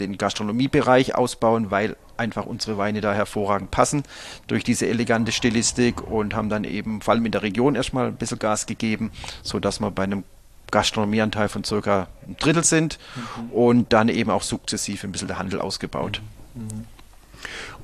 [0.00, 4.02] den Gastronomiebereich ausbauen, weil einfach unsere Weine da hervorragend passen
[4.46, 8.16] durch diese elegante Stilistik und haben dann eben vor allem in der Region erstmal ein
[8.16, 9.10] bisschen Gas gegeben,
[9.42, 10.24] sodass wir bei einem
[10.70, 13.50] Gastronomieanteil von circa ein Drittel sind mhm.
[13.52, 16.20] und dann eben auch sukzessiv ein bisschen der Handel ausgebaut.
[16.54, 16.86] Mhm.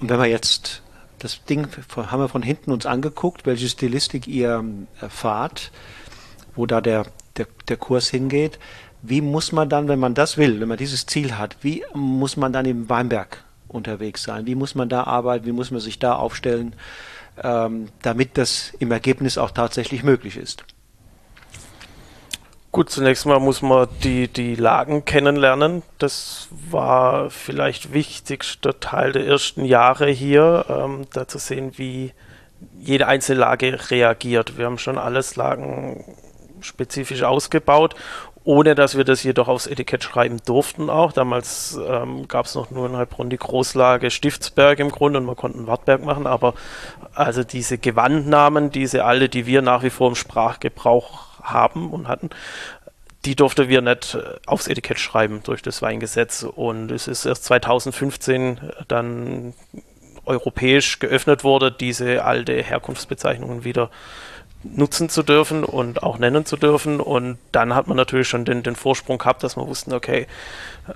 [0.01, 0.83] Und wenn wir jetzt
[1.18, 4.62] das Ding haben wir von hinten uns angeguckt, welche Stilistik ihr
[5.01, 5.72] erfahrt,
[6.55, 8.59] wo da der, der, der Kurs hingeht
[9.09, 12.37] wie muss man dann, wenn man das will, wenn man dieses Ziel hat, wie muss
[12.37, 14.46] man dann im Weinberg unterwegs sein?
[14.46, 15.46] Wie muss man da arbeiten?
[15.46, 16.75] Wie muss man sich da aufstellen,
[17.42, 20.64] ähm, damit das im Ergebnis auch tatsächlich möglich ist?
[22.77, 25.83] Gut, zunächst mal muss man die, die Lagen kennenlernen.
[25.97, 32.12] Das war vielleicht wichtigster Teil der ersten Jahre hier, ähm, da zu sehen, wie
[32.79, 34.59] jede einzelne Lage reagiert.
[34.59, 36.05] Wir haben schon alles Lagen
[36.61, 37.95] spezifisch ausgebaut
[38.47, 41.11] ohne dass wir das jedoch aufs Etikett schreiben durften auch.
[41.11, 45.35] Damals ähm, gab es noch nur in Heilbronn die Großlage Stiftsberg im Grunde und man
[45.35, 46.55] konnte Wartberg machen, aber
[47.12, 52.31] also diese Gewandnamen, diese alle, die wir nach wie vor im Sprachgebrauch haben und hatten,
[53.25, 57.45] die durften wir nicht äh, aufs Etikett schreiben durch das Weingesetz und es ist erst
[57.45, 59.55] 2015 dann
[60.25, 63.91] europäisch geöffnet wurde, diese alte Herkunftsbezeichnungen wieder
[64.65, 67.01] nutzen zu dürfen und auch nennen zu dürfen.
[67.01, 70.27] Und dann hat man natürlich schon den, den Vorsprung gehabt, dass man wusste, okay,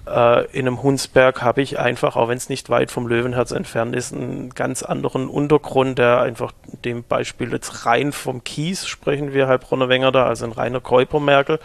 [0.07, 3.95] äh, in einem Hunsberg habe ich einfach, auch wenn es nicht weit vom Löwenherz entfernt
[3.97, 6.53] ist, einen ganz anderen Untergrund, der einfach
[6.85, 11.59] dem Beispiel jetzt rein vom Kies, sprechen wir Heilbronner Wenger da, also ein reiner Käupermerkel,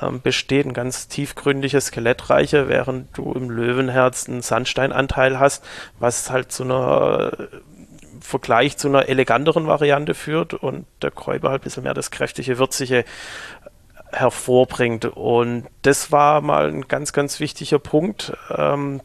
[0.00, 5.64] ähm, besteht, ein ganz tiefgründiges, skelettreicher, während du im Löwenherz einen Sandsteinanteil hast,
[5.98, 7.32] was halt zu einer
[8.20, 12.58] Vergleich zu einer eleganteren Variante führt und der Kräuber halt ein bisschen mehr das kräftige,
[12.58, 13.04] würzige
[14.12, 15.04] hervorbringt.
[15.04, 18.32] Und das war mal ein ganz, ganz wichtiger Punkt.
[18.56, 19.00] Ähm,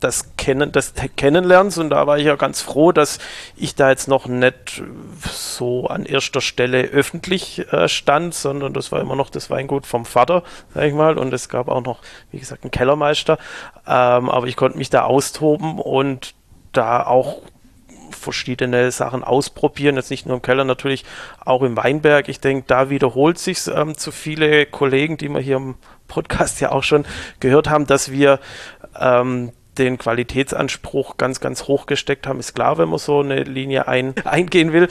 [0.00, 3.18] das, Kennen, das Kennenlernens und da war ich ja ganz froh, dass
[3.56, 4.82] ich da jetzt noch nicht
[5.30, 10.04] so an erster Stelle öffentlich äh, stand, sondern das war immer noch das Weingut vom
[10.04, 10.42] Vater,
[10.74, 12.00] sag ich mal, und es gab auch noch,
[12.30, 13.38] wie gesagt, einen Kellermeister,
[13.86, 16.34] ähm, aber ich konnte mich da austoben und
[16.72, 17.42] da auch
[18.12, 21.04] verschiedene Sachen ausprobieren, jetzt nicht nur im Keller, natürlich
[21.44, 22.28] auch im Weinberg.
[22.28, 25.76] Ich denke, da wiederholt sich ähm, zu viele Kollegen, die wir hier im
[26.08, 27.04] Podcast ja auch schon
[27.38, 28.40] gehört haben, dass wir
[28.98, 32.38] ähm, den Qualitätsanspruch ganz, ganz hoch gesteckt haben.
[32.38, 34.88] Ist klar, wenn man so eine Linie ein, eingehen will.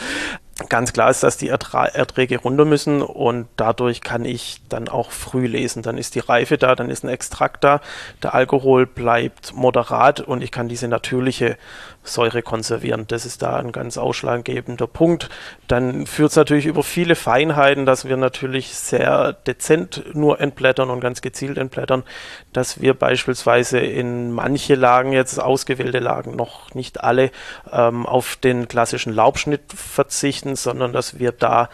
[0.68, 5.12] ganz klar ist, dass die Ertra Erträge runter müssen und dadurch kann ich dann auch
[5.12, 5.84] früh lesen.
[5.84, 7.82] Dann ist die Reife da, dann ist ein Extrakt da,
[8.24, 11.58] der Alkohol bleibt moderat und ich kann diese natürliche
[12.04, 13.06] Säure konservieren.
[13.08, 15.30] Das ist da ein ganz ausschlaggebender Punkt.
[15.68, 21.02] Dann führt es natürlich über viele Feinheiten, dass wir natürlich sehr dezent nur entblättern und
[21.02, 22.04] ganz gezielt entblättern,
[22.54, 27.32] dass wir beispielsweise in manche Lagen, jetzt ausgewählte Lagen, noch nicht alle,
[27.72, 31.70] ähm, auf den klassischen Laubschnitt verzichten, sondern dass wir da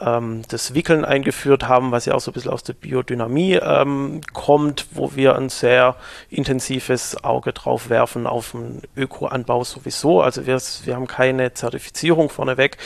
[0.00, 4.20] ähm, das Wickeln eingeführt haben, was ja auch so ein bisschen aus der Biodynamie ähm,
[4.32, 5.96] kommt, wo wir ein sehr
[6.28, 10.20] intensives Auge drauf werfen auf den Ökoanbau sowieso.
[10.20, 12.76] Also wir, wir haben keine Zertifizierung vorneweg,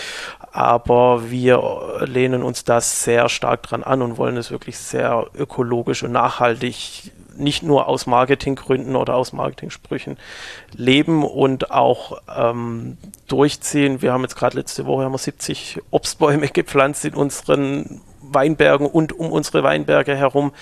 [0.52, 6.02] aber wir lehnen uns das sehr stark dran an und wollen es wirklich sehr ökologisch
[6.02, 10.16] und nachhaltig nicht nur aus Marketinggründen oder aus Marketingsprüchen
[10.72, 12.96] leben und auch ähm,
[13.28, 14.02] durchziehen.
[14.02, 19.12] Wir haben jetzt gerade letzte Woche haben wir 70 Obstbäume gepflanzt in unseren Weinbergen und
[19.12, 20.52] um unsere Weinberge herum,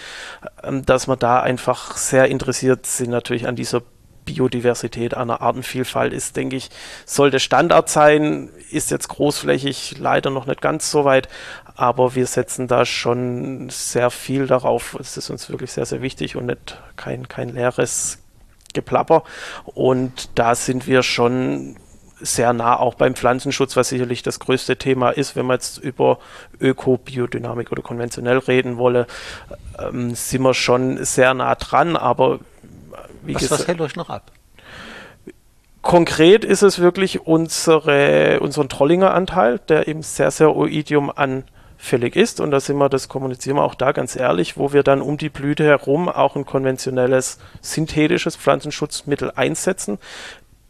[0.63, 3.83] ähm, dass wir da einfach sehr interessiert sind natürlich an dieser
[4.25, 6.71] Biodiversität, einer Artenvielfalt ist, denke ich,
[7.07, 11.29] sollte Standard sein, ist jetzt großflächig leider noch nicht ganz so weit,
[11.75, 14.97] aber wir setzen da schon sehr viel darauf.
[15.01, 18.19] Es ist uns wirklich sehr, sehr wichtig und nicht kein, kein leeres
[18.73, 19.25] Geplapper.
[19.65, 21.77] Und da sind wir schon
[22.21, 26.19] sehr nah auch beim Pflanzenschutz, was sicherlich das größte Thema ist, wenn man jetzt über
[26.61, 29.07] Öko, Biodynamik oder konventionell reden wolle,
[29.79, 32.39] ähm, sind wir schon sehr nah dran, aber
[33.25, 34.33] wie was, was hält euch noch ab?
[35.83, 42.41] Konkret ist es wirklich unsere, unseren Trollinger Anteil, der eben sehr, sehr Oidium anfällig ist.
[42.41, 45.19] Und da sind wir, das kommunizieren wir auch da ganz ehrlich, wo wir dann um
[45.19, 49.99] die Blüte herum auch ein konventionelles synthetisches Pflanzenschutzmittel einsetzen.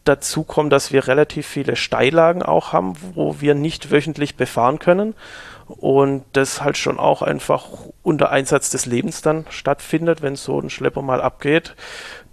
[0.03, 5.13] Dazu kommt, dass wir relativ viele Steillagen auch haben, wo wir nicht wöchentlich befahren können.
[5.67, 7.67] Und das halt schon auch einfach
[8.01, 11.75] unter Einsatz des Lebens dann stattfindet, wenn so ein Schlepper mal abgeht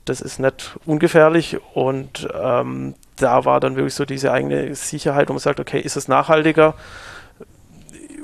[0.04, 5.34] das ist nicht ungefährlich und ähm, da war dann wirklich so diese eigene Sicherheit, wo
[5.34, 6.74] man sagt, okay, ist es nachhaltiger,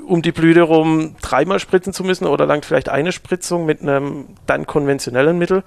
[0.07, 4.25] um die Blüte rum dreimal spritzen zu müssen oder langt vielleicht eine Spritzung mit einem
[4.45, 5.63] dann konventionellen Mittel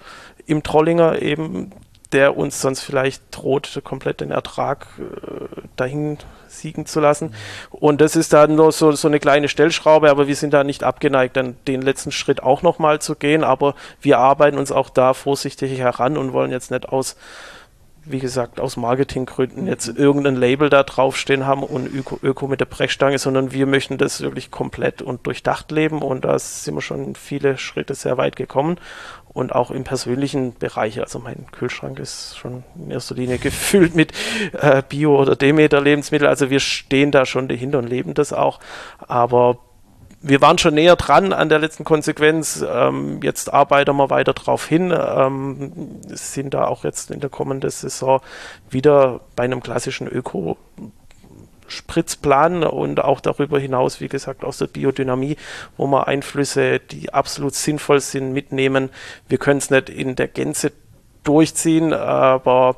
[0.47, 1.73] im Trollinger eben
[2.13, 6.19] der uns sonst vielleicht droht, komplett den Ertrag äh, dahin
[6.51, 7.35] siegen zu lassen.
[7.71, 10.85] Und das ist dann nur so, so eine kleine Stellschraube, aber wir sind da nicht
[10.85, 13.45] abgeneigt, dann den letzten Schritt auch nochmal zu gehen.
[13.45, 17.17] Aber wir arbeiten uns auch da vorsichtig heran und wollen jetzt nicht aus
[18.05, 22.67] wie gesagt, aus Marketinggründen jetzt irgendein Label da draufstehen haben und Öko, Öko mit der
[22.67, 27.15] Brechstange, sondern wir möchten das wirklich komplett und durchdacht leben und da sind wir schon
[27.15, 28.79] viele Schritte sehr weit gekommen
[29.33, 31.01] und auch im persönlichen Bereich.
[31.01, 34.13] Also mein Kühlschrank ist schon in erster Linie gefüllt mit
[34.53, 36.27] äh, Bio- oder Demeter-Lebensmittel.
[36.27, 38.61] Also wir stehen da schon dahinter und leben das auch.
[39.07, 39.59] Aber
[40.23, 42.65] wir waren schon näher dran an der letzten Konsequenz.
[42.69, 44.93] Ähm, jetzt arbeiten wir weiter drauf hin.
[44.93, 48.21] Ähm, sind da auch jetzt in der kommenden Saison
[48.69, 50.59] wieder bei einem klassischen Öko
[51.71, 55.37] Spritzplan und auch darüber hinaus, wie gesagt, aus der Biodynamie,
[55.77, 58.91] wo wir Einflüsse, die absolut sinnvoll sind, mitnehmen.
[59.29, 60.73] Wir können es nicht in der Gänze
[61.25, 62.77] durchziehen, aber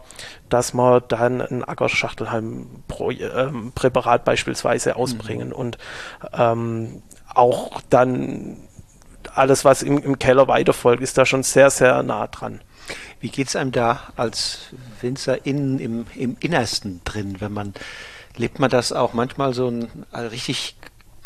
[0.48, 5.55] dass wir dann ein Ackerschachtelhalm-Präparat ähm, beispielsweise ausbringen mhm.
[5.55, 5.78] und
[6.33, 7.02] ähm,
[7.35, 8.59] auch dann
[9.35, 12.61] alles, was im, im Keller weiterfolgt, ist da schon sehr, sehr nah dran.
[13.20, 17.72] Wie geht es einem da als Winzer innen im, im Innersten drin, wenn man
[18.37, 20.77] lebt man das auch manchmal so ein also richtig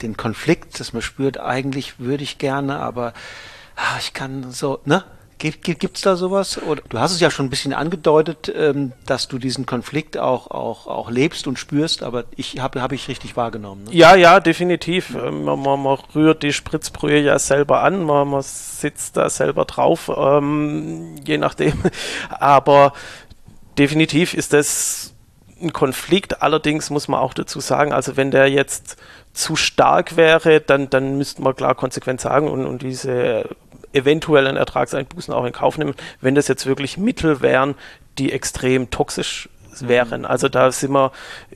[0.03, 3.12] den Konflikt, dass man spürt, eigentlich würde ich gerne, aber
[3.77, 5.05] ah, ich kann so, ne?
[5.38, 6.62] Gibt es da sowas?
[6.62, 10.51] Oder, du hast es ja schon ein bisschen angedeutet, ähm, dass du diesen Konflikt auch,
[10.51, 13.85] auch, auch lebst und spürst, aber ich habe hab ich richtig wahrgenommen.
[13.85, 13.90] Ne?
[13.92, 15.14] Ja, ja, definitiv.
[15.14, 19.66] Ähm, man, man, man, rührt die Spritzbrühe ja selber an, man, man sitzt da selber
[19.66, 21.83] drauf, ähm, je nachdem.
[22.31, 22.95] Aber
[23.77, 25.12] definitiv ist das
[25.61, 26.42] ein Konflikt.
[26.42, 28.97] Allerdings muss man auch dazu sagen, also wenn der jetzt
[29.33, 33.49] zu stark wäre, dann, dann müsste man klar konsequent sagen und, und diese
[33.92, 37.75] eventuellen Ertragseinbußen auch in Kauf nehmen, wenn das jetzt wirklich Mittel wären,
[38.19, 39.49] die extrem toxisch
[39.81, 40.21] wären.
[40.21, 40.27] Mhm.
[40.27, 41.12] Also da sind wir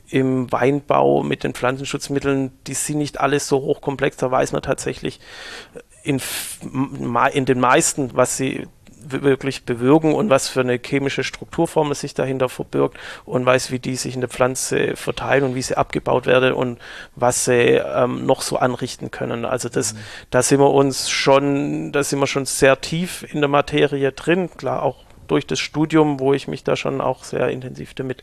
[0.09, 5.19] im Weinbau mit den Pflanzenschutzmitteln, die sind nicht alles so hochkomplex, da weiß man tatsächlich
[6.03, 6.21] in,
[7.33, 8.67] in den meisten, was sie
[9.11, 13.95] wirklich bewirken und was für eine chemische Strukturformel sich dahinter verbirgt und weiß, wie die
[13.95, 16.79] sich in der Pflanze verteilen und wie sie abgebaut werden und
[17.15, 19.45] was sie ähm, noch so anrichten können.
[19.45, 19.97] Also das, mhm.
[20.29, 24.49] da sind wir uns schon, da sind wir schon sehr tief in der Materie drin.
[24.57, 24.97] Klar, auch
[25.31, 28.21] durch das Studium, wo ich mich da schon auch sehr intensiv damit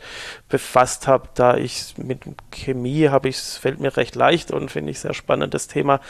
[0.50, 4.90] befasst habe, da ich mit Chemie habe ich, es fällt mir recht leicht und finde
[4.90, 6.02] ich sehr spannend das Thema,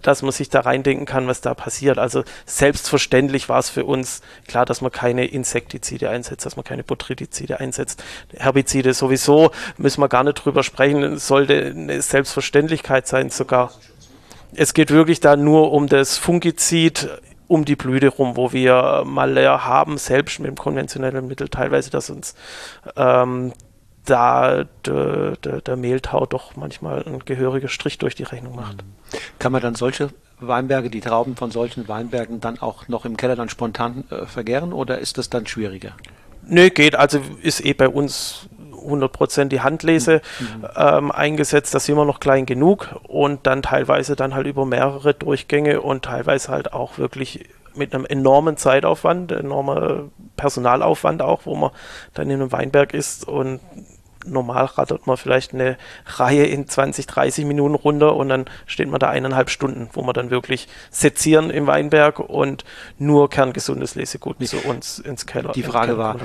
[0.00, 1.98] dass man sich da reindenken kann, was da passiert.
[1.98, 6.84] Also selbstverständlich war es für uns klar, dass man keine Insektizide einsetzt, dass man keine
[6.84, 8.02] Botrytizide einsetzt.
[8.34, 13.74] Herbizide sowieso müssen wir gar nicht drüber sprechen, sollte eine Selbstverständlichkeit sein sogar.
[14.54, 17.10] Es geht wirklich da nur um das Fungizid
[17.48, 22.10] um die Blüte rum, wo wir mal haben, selbst mit dem konventionellen Mittel teilweise, dass
[22.10, 22.34] uns
[22.96, 23.52] ähm,
[24.04, 28.84] da de, de, der Mehltau doch manchmal ein gehöriger Strich durch die Rechnung macht.
[29.38, 33.36] Kann man dann solche Weinberge, die Trauben von solchen Weinbergen dann auch noch im Keller
[33.36, 35.92] dann spontan äh, vergären oder ist das dann schwieriger?
[36.48, 36.94] Nö, geht.
[36.94, 38.48] Also ist eh bei uns
[38.86, 40.66] 100% die Handlese mhm.
[40.76, 41.74] ähm, eingesetzt.
[41.74, 46.04] Das sind wir noch klein genug und dann teilweise dann halt über mehrere Durchgänge und
[46.04, 50.04] teilweise halt auch wirklich mit einem enormen Zeitaufwand, enormer
[50.36, 51.70] Personalaufwand auch, wo man
[52.14, 53.60] dann in einem Weinberg ist und
[54.26, 58.98] normal rattert man vielleicht eine Reihe in 20, 30 Minuten runter und dann steht man
[58.98, 62.64] da eineinhalb Stunden, wo man dann wirklich sezieren im Weinberg und
[62.98, 65.52] nur kerngesundes Lesegut zu uns ins Keller.
[65.52, 66.16] Die Frage war,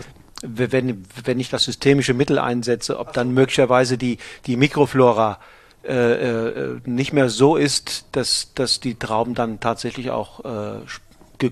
[0.42, 5.40] wenn, wenn ich das systemische Mittel einsetze, ob dann möglicherweise die, die Mikroflora
[5.84, 10.80] äh, äh, nicht mehr so ist, dass, dass die Trauben dann tatsächlich auch äh,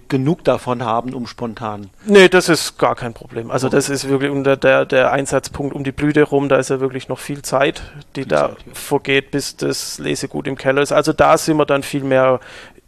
[0.08, 1.90] genug davon haben, um spontan.
[2.06, 3.50] Nee, das ist gar kein Problem.
[3.50, 6.80] Also das ist wirklich unter der, der Einsatzpunkt um die Blüte rum, da ist ja
[6.80, 7.82] wirklich noch viel Zeit,
[8.16, 8.74] die viel da Zeit, ja.
[8.74, 10.92] vergeht, bis das Lesegut im Keller ist.
[10.92, 12.40] Also da sind wir dann viel mehr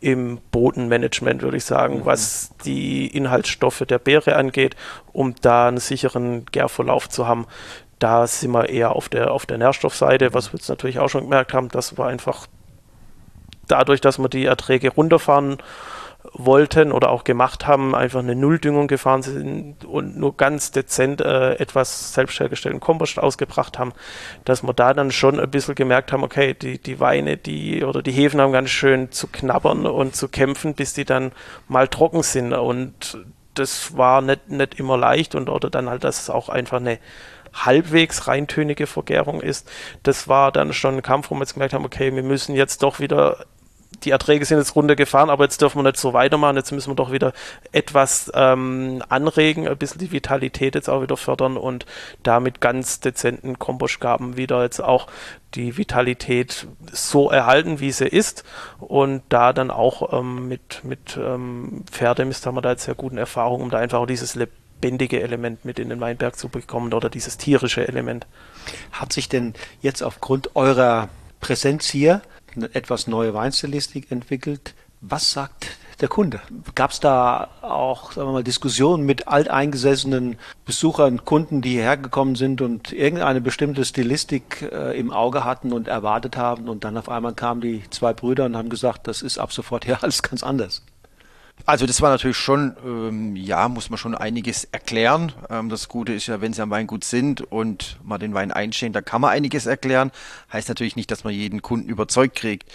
[0.01, 2.05] im Bodenmanagement, würde ich sagen, mhm.
[2.05, 4.75] was die Inhaltsstoffe der Beere angeht,
[5.13, 7.45] um da einen sicheren Gärverlauf zu haben.
[7.99, 11.25] Da sind wir eher auf der, auf der Nährstoffseite, was wir jetzt natürlich auch schon
[11.25, 12.47] gemerkt haben, dass wir einfach
[13.67, 15.57] dadurch, dass wir die Erträge runterfahren
[16.33, 21.55] wollten oder auch gemacht haben, einfach eine Nulldüngung gefahren sind und nur ganz dezent äh,
[21.55, 23.93] etwas selbst hergestellten Kompost ausgebracht haben,
[24.45, 28.01] dass wir da dann schon ein bisschen gemerkt haben, okay, die, die Weine, die oder
[28.01, 31.31] die Hefen haben ganz schön zu knabbern und zu kämpfen, bis die dann
[31.67, 33.17] mal trocken sind und
[33.53, 36.99] das war nicht, nicht immer leicht und oder dann halt, dass es auch einfach eine
[37.53, 39.69] halbwegs reintönige Vergärung ist.
[40.03, 42.83] Das war dann schon ein Kampf, wo wir jetzt gemerkt haben, okay, wir müssen jetzt
[42.83, 43.45] doch wieder
[44.03, 46.55] die Erträge sind jetzt runtergefahren, aber jetzt dürfen wir nicht so weitermachen.
[46.55, 47.33] Jetzt müssen wir doch wieder
[47.71, 51.85] etwas ähm, anregen, ein bisschen die Vitalität jetzt auch wieder fördern und
[52.23, 55.07] damit ganz dezenten Kompostgaben wieder jetzt auch
[55.53, 58.43] die Vitalität so erhalten, wie sie ist.
[58.79, 63.17] Und da dann auch ähm, mit, mit ähm, Pferdemist haben wir da jetzt sehr guten
[63.17, 67.09] Erfahrungen, um da einfach auch dieses lebendige Element mit in den Weinberg zu bekommen oder
[67.09, 68.25] dieses tierische Element.
[68.91, 71.09] Hat sich denn jetzt aufgrund eurer
[71.41, 72.21] Präsenz hier
[72.55, 74.73] eine etwas neue Weinstilistik entwickelt.
[75.01, 76.41] Was sagt der Kunde?
[76.75, 82.35] Gab es da auch sagen wir mal, Diskussionen mit alteingesessenen Besuchern, Kunden, die hierher gekommen
[82.35, 87.09] sind und irgendeine bestimmte Stilistik äh, im Auge hatten und erwartet haben und dann auf
[87.09, 90.43] einmal kamen die zwei Brüder und haben gesagt, das ist ab sofort ja alles ganz
[90.43, 90.83] anders.
[91.65, 95.31] Also das war natürlich schon, ähm, ja, muss man schon einiges erklären.
[95.49, 98.93] Ähm, das Gute ist ja, wenn Sie am Weingut sind und mal den Wein einstehen,
[98.93, 100.11] da kann man einiges erklären.
[100.51, 102.71] Heißt natürlich nicht, dass man jeden Kunden überzeugt kriegt.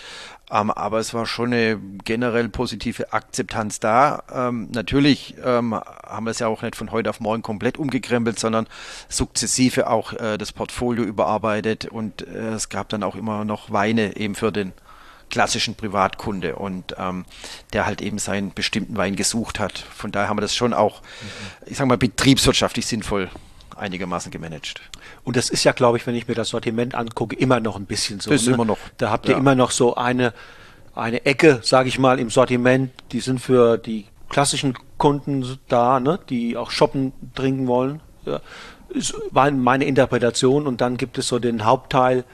[0.50, 4.22] Ähm, aber es war schon eine generell positive Akzeptanz da.
[4.32, 8.38] Ähm, natürlich ähm, haben wir es ja auch nicht von heute auf morgen komplett umgekrempelt,
[8.38, 8.68] sondern
[9.08, 14.16] sukzessive auch äh, das Portfolio überarbeitet und äh, es gab dann auch immer noch Weine
[14.16, 14.72] eben für den
[15.30, 17.24] klassischen Privatkunde und ähm,
[17.72, 19.78] der halt eben seinen bestimmten Wein gesucht hat.
[19.78, 21.66] Von daher haben wir das schon auch, mhm.
[21.66, 23.30] ich sage mal, betriebswirtschaftlich sinnvoll
[23.76, 24.80] einigermaßen gemanagt.
[25.24, 27.86] Und das ist ja, glaube ich, wenn ich mir das Sortiment angucke, immer noch ein
[27.86, 28.30] bisschen so.
[28.30, 28.54] Das ist ne?
[28.54, 28.78] immer noch.
[28.96, 29.38] Da habt ihr ja.
[29.38, 30.32] immer noch so eine,
[30.94, 36.18] eine Ecke, sage ich mal, im Sortiment, die sind für die klassischen Kunden da, ne,
[36.28, 38.00] die auch shoppen, trinken wollen.
[38.24, 38.40] Ja,
[39.30, 42.24] war meine Interpretation und dann gibt es so den Hauptteil,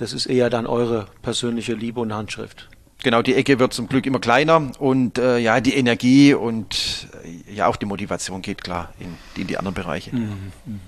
[0.00, 2.68] das ist eher dann eure persönliche Liebe und Handschrift.
[3.02, 7.54] Genau, die Ecke wird zum Glück immer kleiner und äh, ja, die Energie und äh,
[7.54, 10.14] ja auch die Motivation geht klar in, in die anderen Bereiche.
[10.14, 10.80] Mhm, mhm.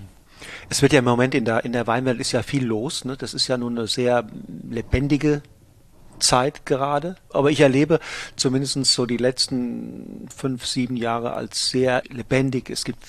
[0.68, 3.04] Es wird ja im Moment in der, in der Weinwelt ist ja viel los.
[3.04, 3.16] Ne?
[3.16, 4.26] Das ist ja nun eine sehr
[4.68, 5.42] lebendige
[6.18, 7.16] Zeit gerade.
[7.30, 8.00] Aber ich erlebe
[8.36, 12.70] zumindest so die letzten fünf, sieben Jahre als sehr lebendig.
[12.70, 13.04] Es gibt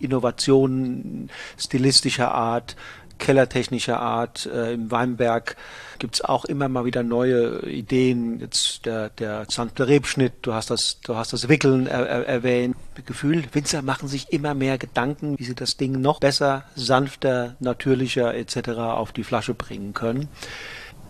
[0.00, 2.76] Innovationen stilistischer Art,
[3.18, 4.46] kellertechnischer Art.
[4.46, 5.56] Äh, Im Weinberg
[5.98, 8.40] gibt's auch immer mal wieder neue Ideen.
[8.40, 12.76] Jetzt der, der sanfte Rebschnitt, du hast das, du hast das Wickeln er, er, erwähnt.
[13.06, 18.34] Gefühl, Winzer machen sich immer mehr Gedanken, wie sie das Ding noch besser, sanfter, natürlicher
[18.34, 18.70] etc.
[18.78, 20.28] auf die Flasche bringen können.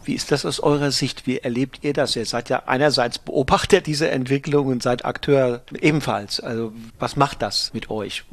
[0.09, 1.27] Wie ist das aus eurer Sicht?
[1.27, 2.17] Wie erlebt ihr das?
[2.17, 6.41] Ihr seid ja einerseits Beobachter dieser Entwicklung und seid Akteur ebenfalls.
[6.41, 8.25] Also was macht das mit euch?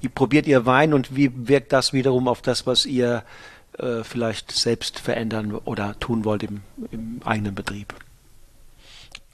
[0.00, 3.24] Wie probiert ihr Wein und wie wirkt das wiederum auf das, was ihr
[3.76, 6.60] äh, vielleicht selbst verändern oder tun wollt im,
[6.92, 7.92] im eigenen Betrieb?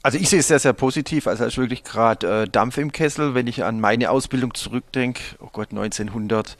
[0.01, 1.27] Also ich sehe es sehr, sehr positiv.
[1.27, 5.21] Also es ist wirklich gerade äh, Dampf im Kessel, wenn ich an meine Ausbildung zurückdenke.
[5.39, 6.57] Oh Gott, 1900.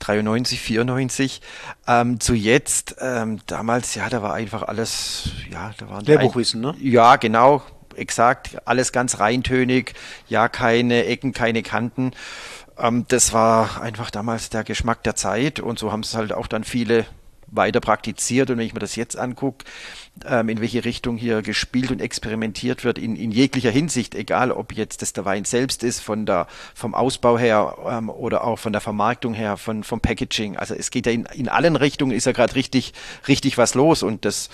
[0.00, 1.40] 93, 94
[1.86, 2.96] ähm, zu jetzt.
[3.00, 6.74] Ähm, damals, ja, da war einfach alles, ja, da waren Lehrbuchwissen, ne?
[6.80, 7.62] Ja, genau,
[7.94, 9.94] exakt, alles ganz reintönig,
[10.28, 12.12] ja, keine Ecken, keine Kanten.
[12.78, 16.46] Ähm, das war einfach damals der Geschmack der Zeit und so haben es halt auch
[16.46, 17.06] dann viele
[17.50, 18.50] weiter praktiziert.
[18.50, 19.64] Und wenn ich mir das jetzt angucke,
[20.24, 24.72] ähm, in welche Richtung hier gespielt und experimentiert wird, in, in jeglicher Hinsicht, egal ob
[24.72, 28.72] jetzt das der Wein selbst ist, von der, vom Ausbau her ähm, oder auch von
[28.72, 30.56] der Vermarktung her, von, vom Packaging.
[30.56, 32.92] Also es geht ja in, in allen Richtungen, ist ja gerade richtig,
[33.28, 34.50] richtig was los und das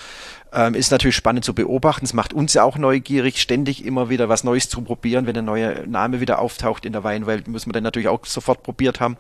[0.53, 2.05] ähm, ist natürlich spannend zu beobachten.
[2.05, 5.26] Es macht uns ja auch neugierig, ständig immer wieder was Neues zu probieren.
[5.26, 8.62] Wenn ein neuer Name wieder auftaucht in der Weinwelt, muss man dann natürlich auch sofort
[8.62, 9.16] probiert haben.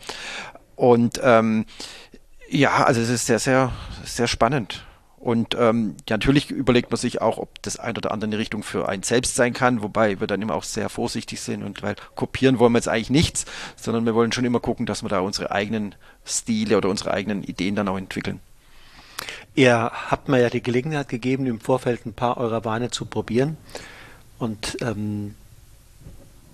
[0.76, 1.66] Und ähm,
[2.48, 3.72] ja, also es ist sehr, sehr,
[4.04, 4.84] sehr spannend.
[5.18, 8.62] Und ähm, ja, natürlich überlegt man sich auch, ob das ein oder andere eine Richtung
[8.62, 11.96] für einen selbst sein kann, wobei wir dann immer auch sehr vorsichtig sind und weil
[12.14, 13.44] kopieren wollen wir jetzt eigentlich nichts,
[13.76, 15.94] sondern wir wollen schon immer gucken, dass wir da unsere eigenen
[16.24, 18.40] Stile oder unsere eigenen Ideen dann auch entwickeln.
[19.54, 23.56] Ihr habt mir ja die Gelegenheit gegeben, im Vorfeld ein paar eurer Weine zu probieren
[24.38, 25.34] und ähm,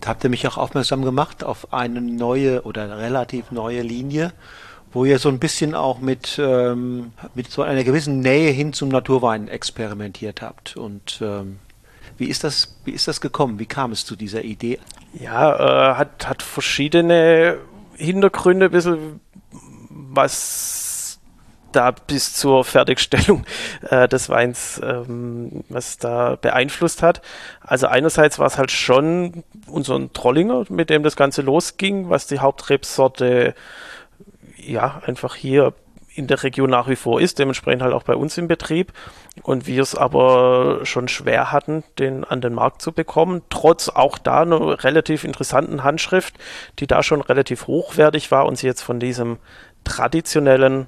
[0.06, 4.32] habt ihr mich auch aufmerksam gemacht auf eine neue oder relativ neue Linie
[4.92, 8.88] wo ihr so ein bisschen auch mit, ähm, mit so einer gewissen Nähe hin zum
[8.88, 10.76] Naturwein experimentiert habt.
[10.76, 11.58] Und ähm,
[12.18, 13.58] wie ist das, wie ist das gekommen?
[13.58, 14.78] Wie kam es zu dieser Idee?
[15.18, 17.58] Ja, äh, hat, hat verschiedene
[17.96, 19.20] Hintergründe, ein bisschen
[19.90, 21.18] was
[21.72, 23.44] da bis zur Fertigstellung
[23.88, 27.22] äh, des Weins, ähm, was da beeinflusst hat.
[27.60, 32.40] Also einerseits war es halt schon unser Trollinger, mit dem das Ganze losging, was die
[32.40, 33.54] Hauptrebsorte
[34.64, 35.74] ja, einfach hier
[36.14, 38.92] in der Region nach wie vor ist, dementsprechend halt auch bei uns im Betrieb.
[39.42, 44.18] Und wir es aber schon schwer hatten, den an den Markt zu bekommen, trotz auch
[44.18, 46.34] da einer relativ interessanten Handschrift,
[46.78, 49.38] die da schon relativ hochwertig war und sie jetzt von diesem
[49.84, 50.86] traditionellen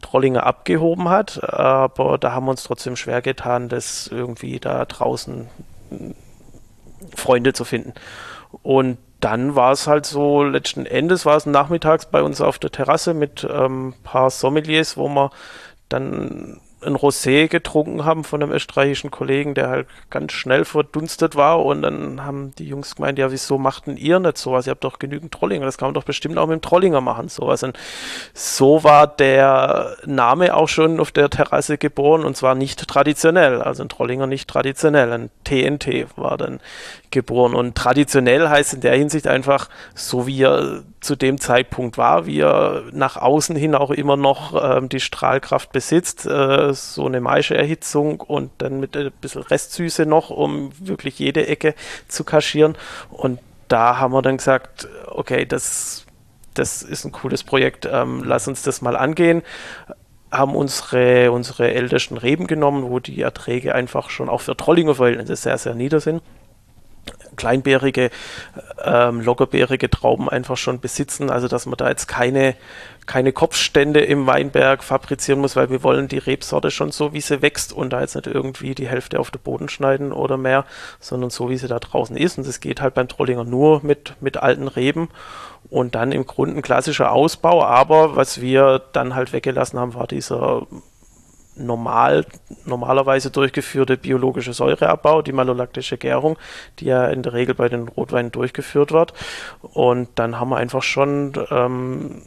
[0.00, 1.42] Trollinger abgehoben hat.
[1.52, 5.48] Aber da haben wir uns trotzdem schwer getan, das irgendwie da draußen
[7.14, 7.94] Freunde zu finden.
[8.62, 12.72] Und dann war es halt so, letzten Endes war es nachmittags bei uns auf der
[12.72, 15.30] Terrasse mit ein ähm, paar Sommeliers, wo wir
[15.88, 21.64] dann ein Rosé getrunken haben von einem österreichischen Kollegen, der halt ganz schnell verdunstet war.
[21.64, 24.66] Und dann haben die Jungs gemeint, ja, wieso machten ihr nicht sowas?
[24.66, 25.64] Ihr habt doch genügend Trollinger.
[25.64, 27.62] Das kann man doch bestimmt auch mit dem Trollinger machen, sowas.
[27.62, 27.78] Und
[28.34, 33.62] so war der Name auch schon auf der Terrasse geboren und zwar nicht traditionell.
[33.62, 35.12] Also ein Trollinger nicht traditionell.
[35.12, 36.60] Ein TNT war dann
[37.12, 37.54] geboren.
[37.54, 42.40] Und traditionell heißt in der Hinsicht einfach, so wie er zu dem Zeitpunkt war, wie
[42.40, 48.20] er nach außen hin auch immer noch ähm, die Strahlkraft besitzt, äh, so eine Maischeerhitzung
[48.20, 51.74] und dann mit ein bisschen Restsüße noch, um wirklich jede Ecke
[52.08, 52.76] zu kaschieren.
[53.10, 53.38] Und
[53.68, 56.04] da haben wir dann gesagt, okay, das,
[56.54, 59.42] das ist ein cooles Projekt, ähm, lass uns das mal angehen
[60.30, 65.36] haben unsere, unsere ältesten Reben genommen, wo die Erträge einfach schon auch für Trollinger Verhältnisse
[65.36, 66.22] sehr, sehr nieder sind
[67.36, 68.10] kleinbärige,
[68.84, 71.30] ähm, lockerbärige Trauben einfach schon besitzen.
[71.30, 72.54] Also dass man da jetzt keine,
[73.06, 77.42] keine Kopfstände im Weinberg fabrizieren muss, weil wir wollen die Rebsorte schon so, wie sie
[77.42, 80.64] wächst und da jetzt nicht irgendwie die Hälfte auf den Boden schneiden oder mehr,
[81.00, 82.38] sondern so, wie sie da draußen ist.
[82.38, 85.08] Und das geht halt beim Trollinger nur mit, mit alten Reben
[85.70, 87.64] und dann im Grunde ein klassischer Ausbau.
[87.64, 90.66] Aber was wir dann halt weggelassen haben, war dieser
[91.54, 92.24] normal,
[92.64, 96.38] normalerweise durchgeführte biologische Säureabbau, die malolaktische Gärung,
[96.78, 99.12] die ja in der Regel bei den Rotweinen durchgeführt wird.
[99.60, 102.22] Und dann haben wir einfach schon ähm,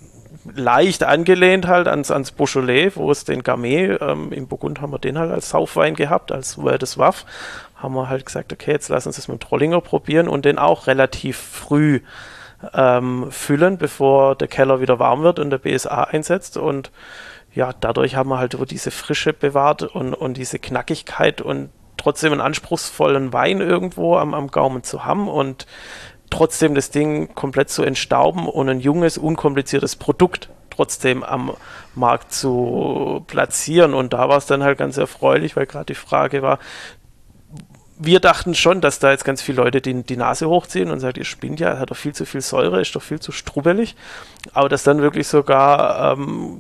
[0.54, 5.00] leicht angelehnt halt ans, ans Beaujolais, wo es den Gamay, ähm, im Burgund haben wir
[5.00, 7.26] den halt als Saufwein gehabt, als das Waff,
[7.76, 10.88] haben wir halt gesagt, okay, jetzt lassen uns das mit Trollinger probieren und den auch
[10.88, 12.02] relativ früh
[12.74, 16.92] ähm, füllen, bevor der Keller wieder warm wird und der BSA einsetzt und
[17.56, 22.34] ja, dadurch haben wir halt über diese Frische bewahrt und, und diese Knackigkeit und trotzdem
[22.34, 25.66] einen anspruchsvollen Wein irgendwo am, am Gaumen zu haben und
[26.30, 31.54] trotzdem das Ding komplett zu entstauben und ein junges, unkompliziertes Produkt trotzdem am
[31.94, 33.94] Markt zu platzieren.
[33.94, 36.60] Und da war es dann halt ganz erfreulich, weil gerade die Frage war,
[37.98, 41.18] wir dachten schon, dass da jetzt ganz viele Leute die, die Nase hochziehen und sagen,
[41.18, 43.96] ihr spinnt ja, hat doch viel zu viel Säure, ist doch viel zu strubbelig.
[44.52, 46.60] Aber dass dann wirklich sogar ähm,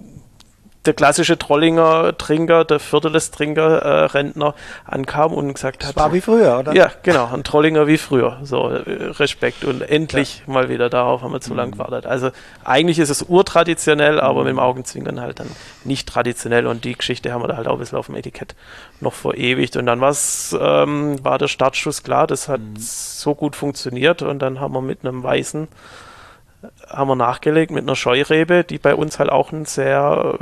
[0.85, 4.53] der klassische Trollinger Trinker, der Vierteles Trinker äh, Rentner
[4.85, 5.95] ankam und gesagt hat.
[5.95, 6.73] Das war wie früher, oder?
[6.75, 8.39] Ja, genau, ein Trollinger wie früher.
[8.43, 8.81] So, äh,
[9.19, 9.65] Respekt.
[9.65, 10.53] Und endlich ja.
[10.53, 11.57] mal wieder darauf haben wir zu mhm.
[11.57, 12.05] lang gewartet.
[12.05, 12.31] Also
[12.63, 14.45] eigentlich ist es urtraditionell, aber mhm.
[14.45, 15.49] mit dem Augenzwinkern halt dann
[15.83, 16.67] nicht traditionell.
[16.67, 18.55] Und die Geschichte haben wir da halt auch ein bisschen auf dem Etikett
[19.01, 19.77] noch verewigt.
[19.77, 22.75] Und dann ähm, war der Startschuss klar, das hat mhm.
[22.77, 24.21] so gut funktioniert.
[24.21, 25.67] Und dann haben wir mit einem weißen
[26.89, 30.37] haben wir nachgelegt mit einer Scheurebe, die bei uns halt auch ein sehr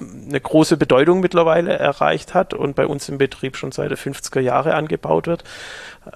[0.00, 4.40] eine große Bedeutung mittlerweile erreicht hat und bei uns im Betrieb schon seit den 50er
[4.40, 5.44] Jahren angebaut wird,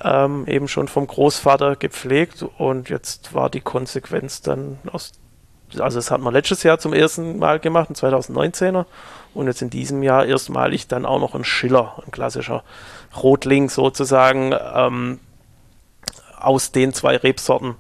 [0.03, 5.13] ähm, eben schon vom Großvater gepflegt und jetzt war die Konsequenz dann aus,
[5.79, 8.85] also das hat man letztes Jahr zum ersten Mal gemacht, ein 2019er
[9.35, 12.65] und jetzt in diesem Jahr erstmalig dann auch noch ein Schiller, ein klassischer
[13.23, 15.21] Rotling sozusagen ähm,
[16.41, 17.77] aus den zwei Rebsorten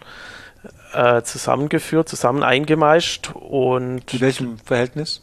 [0.92, 4.14] äh, zusammengeführt, zusammen eingemeischt und.
[4.14, 5.22] In welchem Verhältnis?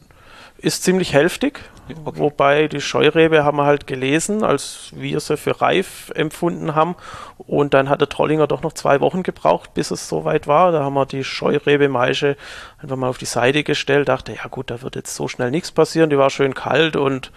[0.65, 1.61] Ist ziemlich hälftig.
[1.87, 2.19] Okay.
[2.19, 6.95] Wobei die Scheurebe haben wir halt gelesen, als wir sie für reif empfunden haben.
[7.37, 10.71] Und dann hat der Trollinger doch noch zwei Wochen gebraucht, bis es soweit war.
[10.71, 12.35] Da haben wir die Scheurebe-Maische
[12.81, 14.09] einfach mal auf die Seite gestellt.
[14.09, 16.09] Dachte, ja gut, da wird jetzt so schnell nichts passieren.
[16.09, 17.31] Die war schön kalt und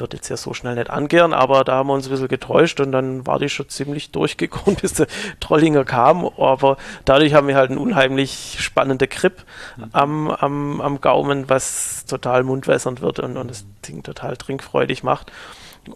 [0.00, 2.80] wird jetzt ja so schnell nicht angehen, aber da haben wir uns ein bisschen getäuscht
[2.80, 5.06] und dann war die schon ziemlich durchgekommen, bis der
[5.40, 6.24] Trollinger kam.
[6.24, 9.44] Aber dadurch haben wir halt einen unheimlich spannenden Grip
[9.76, 9.84] mhm.
[9.92, 15.32] am, am, am Gaumen, was total mundwässernd wird und, und das Ding total trinkfreudig macht.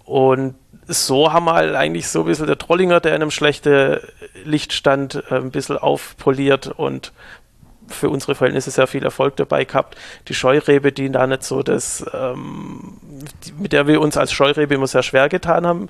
[0.05, 0.55] Und
[0.87, 4.01] so haben wir halt eigentlich so ein bisschen der Trollinger, der in einem schlechten
[4.45, 7.13] Licht stand, äh, ein bisschen aufpoliert und
[7.91, 9.97] für unsere Verhältnisse sehr viel Erfolg dabei gehabt.
[10.29, 12.97] Die Scheurebe, die da nicht so das, ähm,
[13.45, 15.89] die, mit der wir uns als Scheurebe immer sehr schwer getan haben,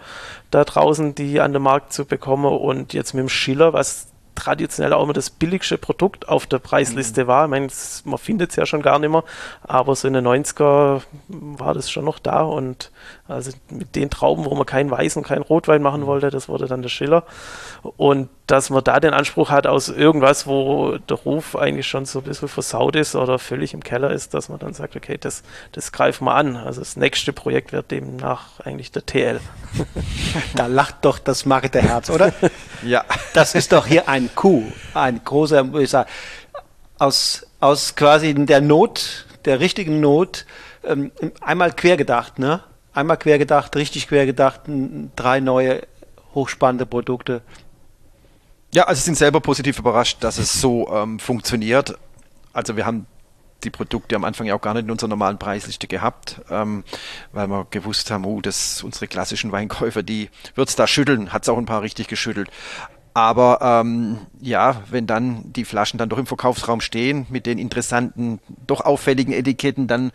[0.51, 4.93] da draußen die an den Markt zu bekommen und jetzt mit dem Schiller, was traditionell
[4.93, 7.29] auch immer das billigste Produkt auf der Preisliste mhm.
[7.29, 7.45] war.
[7.45, 7.69] Ich meine,
[8.05, 9.25] man findet es ja schon gar nicht mehr,
[9.63, 12.91] aber so in den 90er war das schon noch da und
[13.29, 16.07] also mit den Trauben, wo man keinen Weiß und keinen Rotwein machen mhm.
[16.07, 17.25] wollte, das wurde dann der Schiller.
[17.97, 22.19] Und dass man da den Anspruch hat aus irgendwas, wo der Ruf eigentlich schon so
[22.19, 25.43] ein bisschen versaut ist oder völlig im Keller ist, dass man dann sagt, okay, das,
[25.73, 26.57] das greifen wir an.
[26.57, 29.41] Also das nächste Projekt wird demnach eigentlich der TL.
[30.55, 32.33] Da lacht doch das Marketerherz, oder?
[32.83, 33.05] ja.
[33.35, 36.09] Das ist doch hier ein Coup, ein großer, ich sag,
[36.99, 40.47] aus, aus quasi der Not, der richtigen Not,
[40.85, 42.63] ähm, einmal quer gedacht, ne?
[42.93, 44.63] Einmal quer gedacht, richtig quer gedacht,
[45.17, 45.83] drei neue
[46.35, 47.43] hochspannende Produkte
[48.73, 51.99] ja, also sind selber positiv überrascht, dass es so ähm, funktioniert.
[52.53, 53.07] Also wir haben
[53.65, 56.85] die Produkte am Anfang ja auch gar nicht in unserer normalen Preisliste gehabt, ähm,
[57.33, 61.43] weil wir gewusst haben, oh, das unsere klassischen Weinkäufer, die wird es da schütteln, hat
[61.43, 62.49] es auch ein paar richtig geschüttelt.
[63.13, 68.39] Aber ähm, ja, wenn dann die Flaschen dann doch im Verkaufsraum stehen mit den interessanten,
[68.67, 70.13] doch auffälligen Etiketten, dann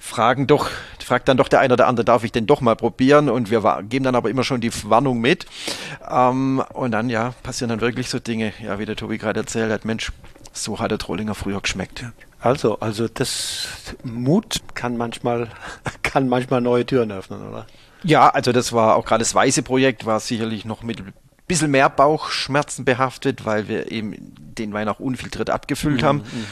[0.00, 0.68] fragen doch,
[0.98, 3.28] fragt dann doch der eine oder andere, darf ich denn doch mal probieren?
[3.28, 5.46] Und wir geben dann aber immer schon die Warnung mit.
[6.10, 9.70] Ähm, und dann ja, passieren dann wirklich so Dinge, ja, wie der Tobi gerade erzählt
[9.70, 10.10] hat, Mensch,
[10.52, 12.04] so hat der Trollinger früher geschmeckt.
[12.40, 13.68] Also, also das
[14.02, 15.48] Mut kann manchmal,
[16.02, 17.66] kann manchmal neue Türen öffnen, oder?
[18.02, 21.02] Ja, also das war auch gerade das weiße Projekt, war sicherlich noch mit
[21.52, 26.18] bisschen mehr Bauchschmerzen behaftet, weil wir eben den Wein auch unfiltriert abgefüllt mhm, haben.
[26.18, 26.46] Mhm.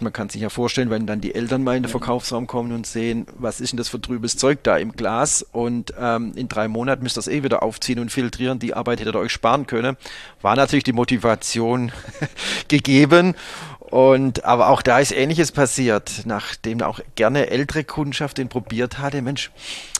[0.00, 2.86] Man kann sich ja vorstellen, wenn dann die Eltern mal in den Verkaufsraum kommen und
[2.86, 6.68] sehen, was ist denn das für trübes Zeug da im Glas und ähm, in drei
[6.68, 9.66] Monaten müsst ihr das eh wieder aufziehen und filtrieren, die Arbeit hättet ihr euch sparen
[9.66, 9.96] können,
[10.42, 11.92] war natürlich die Motivation
[12.68, 13.34] gegeben
[13.80, 19.22] und aber auch da ist Ähnliches passiert, nachdem auch gerne ältere Kundschaft den probiert hatte.
[19.22, 19.52] Mensch,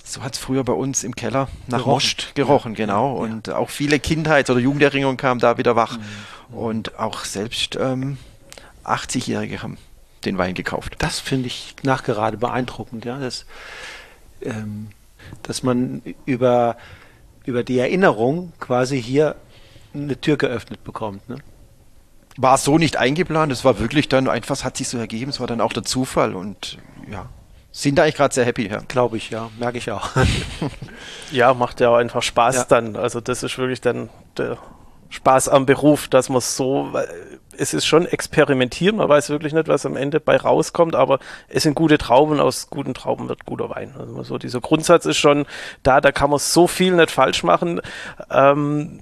[0.07, 1.93] so hat es früher bei uns im Keller nach gerochen.
[1.95, 3.17] Most gerochen, genau.
[3.17, 3.23] Ja.
[3.23, 5.99] Und auch viele Kindheits- oder Jugenderinnerungen kamen da wieder wach.
[5.99, 6.57] Mhm.
[6.57, 8.17] Und auch selbst ähm,
[8.85, 9.79] 80-Jährige haben
[10.25, 10.95] den Wein gekauft.
[10.99, 13.19] Das finde ich nachgerade beeindruckend, ja.
[13.19, 13.47] Das,
[14.43, 14.89] ähm,
[15.43, 16.77] dass man über,
[17.45, 19.35] über die Erinnerung quasi hier
[19.93, 21.29] eine Tür geöffnet bekommt.
[21.29, 21.39] Ne?
[22.37, 25.41] War so nicht eingeplant, es war wirklich dann einfach, es hat sich so ergeben, es
[25.41, 26.79] war dann auch der Zufall und
[27.11, 27.29] ja,
[27.77, 28.79] sind da eigentlich gerade sehr happy, ja.
[28.89, 29.51] Glaube ich, ja.
[29.59, 30.09] Merke ich auch.
[31.31, 32.64] ja, macht ja auch einfach Spaß ja.
[32.64, 32.97] dann.
[32.97, 34.09] Also das ist wirklich dann
[34.39, 34.57] der
[35.11, 36.91] Spaß am Beruf, dass man so,
[37.55, 41.18] es ist schon experimentieren, man weiß wirklich nicht, was am Ende bei rauskommt, aber
[41.49, 43.95] es sind gute Trauben, aus guten Trauben wird guter Wein.
[43.99, 45.45] Also so dieser Grundsatz ist schon
[45.83, 47.83] da, da kann man so viel nicht falsch machen.
[48.31, 49.01] Ähm,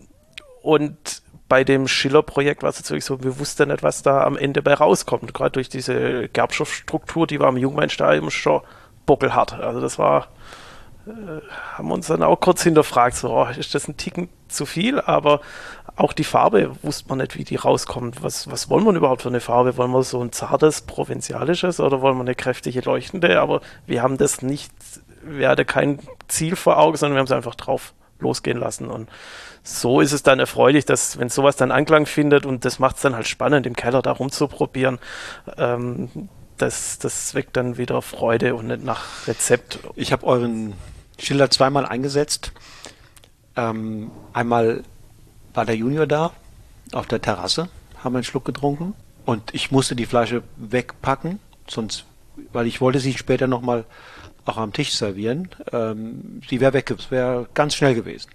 [0.62, 1.22] und
[1.54, 4.74] bei dem Schiller-Projekt war es wirklich so, wir wussten nicht, was da am Ende bei
[4.74, 5.32] rauskommt.
[5.32, 8.60] Gerade durch diese Gerbstoffstruktur, die war im Jungweinstadium schon
[9.06, 9.52] bockelhart.
[9.52, 10.26] Also das war
[11.06, 11.10] äh,
[11.74, 15.00] haben uns dann auch kurz hinterfragt, so, oh, ist das ein Ticken zu viel?
[15.00, 15.42] Aber
[15.94, 18.20] auch die Farbe wusste man nicht, wie die rauskommt.
[18.24, 19.76] Was, was wollen wir überhaupt für eine Farbe?
[19.76, 23.40] Wollen wir so ein zartes, provinzialisches oder wollen wir eine kräftige, leuchtende?
[23.40, 24.72] Aber wir haben das nicht,
[25.22, 28.88] wir hatten kein Ziel vor Augen, sondern wir haben es einfach drauf losgehen lassen.
[28.88, 29.08] Und
[29.64, 33.02] so ist es dann erfreulich, dass, wenn sowas dann Anklang findet und das macht es
[33.02, 34.98] dann halt spannend, im Keller da rumzuprobieren,
[35.56, 39.80] ähm, das, das weckt dann wieder Freude und nicht nach Rezept.
[39.96, 40.74] Ich habe euren
[41.18, 42.52] Schilder zweimal eingesetzt.
[43.56, 44.84] Ähm, einmal
[45.54, 46.32] war der Junior da,
[46.92, 47.68] auf der Terrasse,
[48.02, 48.94] haben einen Schluck getrunken
[49.24, 52.04] und ich musste die Flasche wegpacken, sonst,
[52.52, 53.84] weil ich wollte sie später nochmal
[54.44, 55.48] auch am Tisch servieren.
[55.72, 58.28] Ähm, sie wäre weg, es wäre ganz schnell gewesen.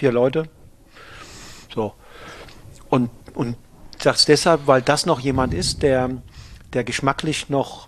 [0.00, 0.48] Vier Leute.
[1.74, 1.92] So.
[2.88, 3.58] Und, und
[3.98, 6.08] sag's deshalb, weil das noch jemand ist, der,
[6.72, 7.86] der geschmacklich noch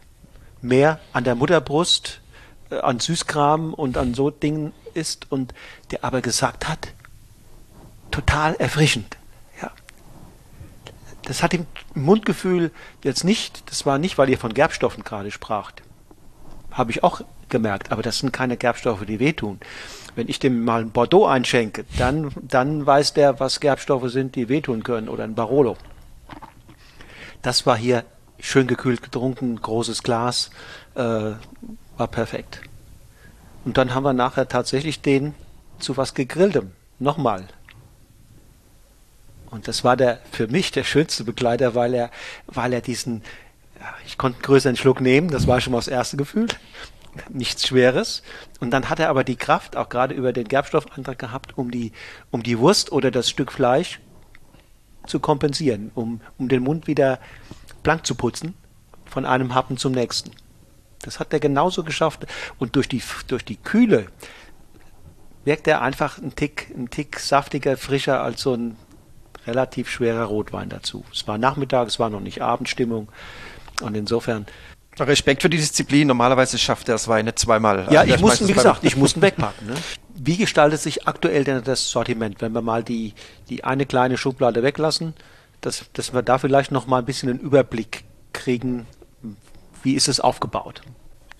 [0.60, 2.20] mehr an der Mutterbrust,
[2.68, 5.54] äh, an Süßkram und an so Dingen ist und
[5.90, 6.92] der aber gesagt hat,
[8.10, 9.16] total erfrischend.
[9.62, 9.70] Ja.
[11.22, 15.82] Das hat im Mundgefühl jetzt nicht, das war nicht, weil ihr von Gerbstoffen gerade spracht.
[16.72, 19.60] Habe ich auch gemerkt, aber das sind keine Gerbstoffe, die wehtun.
[20.14, 24.48] Wenn ich dem mal ein Bordeaux einschenke, dann, dann weiß der, was Gerbstoffe sind, die
[24.48, 25.76] wehtun können oder ein Barolo.
[27.40, 28.04] Das war hier
[28.38, 30.50] schön gekühlt getrunken, großes Glas,
[30.94, 32.60] äh, war perfekt.
[33.64, 35.34] Und dann haben wir nachher tatsächlich den
[35.78, 36.72] zu was gegrilltem.
[36.98, 37.48] Nochmal.
[39.50, 42.10] Und das war der, für mich der schönste Begleiter, weil er,
[42.46, 43.22] weil er diesen,
[44.06, 46.48] ich konnte einen größeren Schluck nehmen, das war schon mal das erste Gefühl
[47.28, 48.22] nichts Schweres.
[48.60, 51.92] Und dann hat er aber die Kraft, auch gerade über den Gerbstoffantrag gehabt, um die,
[52.30, 54.00] um die Wurst oder das Stück Fleisch
[55.06, 57.18] zu kompensieren, um, um den Mund wieder
[57.82, 58.54] blank zu putzen,
[59.04, 60.30] von einem Happen zum nächsten.
[61.00, 62.26] Das hat er genauso geschafft.
[62.58, 64.06] Und durch die, durch die Kühle
[65.44, 68.76] wirkt er einfach ein Tick, ein Tick saftiger, frischer als so ein
[69.46, 71.04] relativ schwerer Rotwein dazu.
[71.12, 73.08] Es war Nachmittag, es war noch nicht Abendstimmung.
[73.80, 74.46] Und insofern
[74.98, 76.08] Respekt für die Disziplin.
[76.08, 77.88] Normalerweise schafft er das Wein nicht zweimal.
[77.90, 79.66] Ja, ich musste, wie gesagt, ich musste wegpacken.
[79.68, 79.74] Ne?
[80.14, 83.14] Wie gestaltet sich aktuell denn das Sortiment, wenn wir mal die,
[83.48, 85.14] die eine kleine Schublade weglassen,
[85.60, 88.86] dass, dass wir da vielleicht noch mal ein bisschen einen Überblick kriegen,
[89.82, 90.82] wie ist es aufgebaut?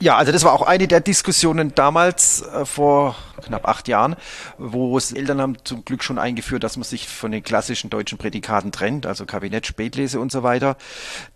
[0.03, 4.17] Ja, also das war auch eine der Diskussionen damals äh, vor knapp acht Jahren,
[4.59, 8.19] wo es Eltern haben zum Glück schon eingeführt, dass man sich von den klassischen deutschen
[8.19, 10.77] Prädikaten trennt, also Kabinett, Spätlese und so weiter.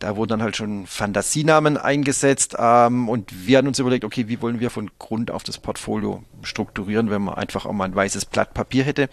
[0.00, 4.42] Da wurden dann halt schon Fantasienamen eingesetzt ähm, und wir haben uns überlegt, okay, wie
[4.42, 8.26] wollen wir von Grund auf das Portfolio strukturieren, wenn man einfach auch mal ein weißes
[8.26, 9.08] Blatt Papier hätte.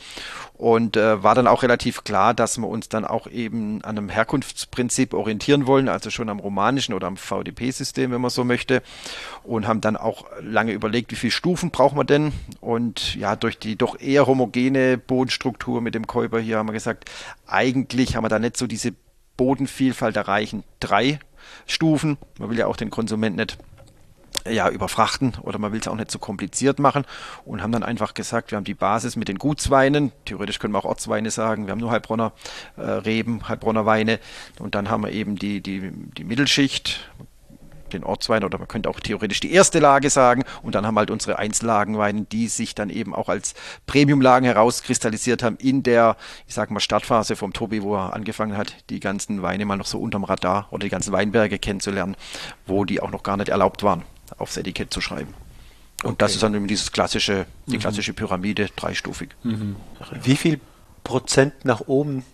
[0.54, 4.10] Und äh, war dann auch relativ klar, dass wir uns dann auch eben an einem
[4.10, 8.82] Herkunftsprinzip orientieren wollen, also schon am romanischen oder am VDP-System, wenn man so möchte.
[9.44, 12.32] Und haben dann auch lange überlegt, wie viele Stufen braucht man denn?
[12.62, 17.10] Und ja, durch die doch eher homogene Bodenstruktur mit dem Käuber hier haben wir gesagt,
[17.48, 18.94] eigentlich haben wir da nicht so diese
[19.38, 20.64] Bodenvielfalt erreichen.
[20.80, 21.20] Drei
[21.66, 22.18] Stufen.
[22.40, 23.58] Man will ja auch den Konsument nicht
[24.48, 27.06] ja, überfrachten oder man will es auch nicht so kompliziert machen
[27.46, 30.80] und haben dann einfach gesagt, wir haben die Basis mit den Gutsweinen, theoretisch können wir
[30.80, 32.34] auch Ortsweine sagen, wir haben nur Heilbronner
[32.78, 34.20] äh, Reben, Heilbronner Weine
[34.60, 37.10] und dann haben wir eben die, die, die Mittelschicht,
[37.94, 41.12] den Ortswein oder man könnte auch theoretisch die erste Lage sagen und dann haben halt
[41.12, 43.54] unsere Einzellagenweine, die sich dann eben auch als
[43.86, 46.18] Premiumlagen herauskristallisiert haben in der,
[46.48, 49.86] ich sag mal, Startphase vom Tobi, wo er angefangen hat, die ganzen Weine mal noch
[49.86, 52.18] so unterm Radar oder die ganzen Weinberge kennenzulernen,
[52.66, 54.04] wo die auch noch gar nicht erlaubt waren
[54.38, 55.34] aufs Etikett zu schreiben.
[56.04, 56.16] Und okay.
[56.20, 57.82] das ist dann eben dieses klassische, die mhm.
[57.82, 59.30] klassische Pyramide, dreistufig.
[59.44, 59.78] Mhm.
[60.22, 60.60] Wie viel
[61.04, 62.26] Prozent nach oben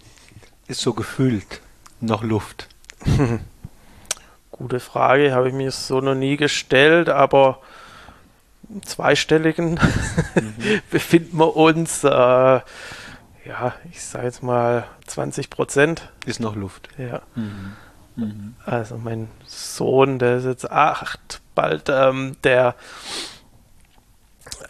[0.67, 1.61] ist so gefühlt
[2.01, 2.67] noch Luft?
[4.51, 7.61] Gute Frage, habe ich mir so noch nie gestellt, aber
[8.69, 9.71] im zweistelligen
[10.35, 10.81] mhm.
[10.91, 12.03] befinden wir uns.
[12.03, 12.09] Äh,
[13.45, 16.11] ja, ich sage jetzt mal 20 Prozent.
[16.25, 16.89] Ist noch Luft.
[16.97, 17.21] Ja.
[17.35, 17.73] Mhm.
[18.15, 18.55] Mhm.
[18.65, 22.75] Also mein Sohn, der ist jetzt acht, bald, ähm, der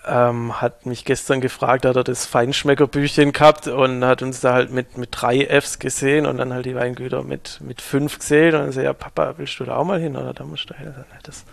[0.07, 4.71] ähm, hat mich gestern gefragt, hat er das Feinschmeckerbüchchen gehabt und hat uns da halt
[4.71, 8.61] mit, mit drei Fs gesehen und dann halt die Weingüter mit, mit fünf gesehen und
[8.61, 10.15] dann so, ja Papa, willst du da auch mal hin?
[10.15, 10.93] Oder da musst du hin.
[11.23, 11.45] Das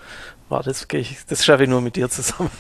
[0.49, 0.87] war das,
[1.29, 2.51] das schaffe ich nur mit dir zusammen.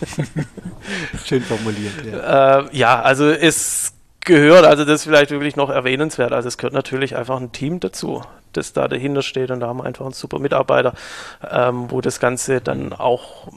[1.25, 2.59] Schön formuliert, ja.
[2.61, 6.75] Äh, ja, also es gehört, also das ist vielleicht wirklich noch erwähnenswert, also es gehört
[6.75, 8.23] natürlich einfach ein Team dazu
[8.57, 9.51] das da dahinter steht.
[9.51, 10.95] Und da haben wir einfach einen super Mitarbeiter,
[11.49, 13.49] ähm, wo das Ganze dann auch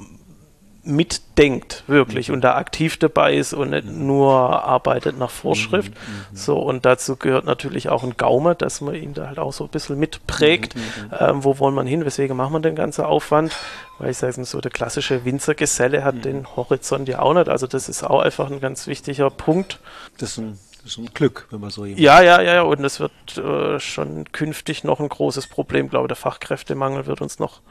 [0.83, 2.35] mitdenkt, wirklich, mhm.
[2.35, 4.07] und da aktiv dabei ist und nicht mhm.
[4.07, 4.33] nur
[4.63, 5.91] arbeitet nach Vorschrift.
[5.91, 6.13] Mhm.
[6.31, 6.35] mhm.
[6.35, 9.65] So, und dazu gehört natürlich auch ein Gaume, dass man ihn da halt auch so
[9.65, 10.75] ein bisschen mitprägt.
[10.75, 10.81] Mhm.
[10.81, 11.17] mhm.
[11.19, 12.05] Ähm, wo wollen wir hin?
[12.05, 13.55] Weswegen machen wir den ganzen Aufwand?
[13.97, 17.49] Weil ich sage so, der klassische Winzergeselle hat den Horizont ja auch nicht.
[17.49, 19.79] Also, das ist auch einfach ein ganz wichtiger Punkt.
[20.17, 20.57] Das ist ein
[20.89, 22.01] ist ein Glück, wenn man so jemand.
[22.01, 25.85] Ja, ja, ja, und das wird äh, schon künftig noch ein großes Problem.
[25.85, 27.61] Ich glaube, der Fachkräftemangel wird uns noch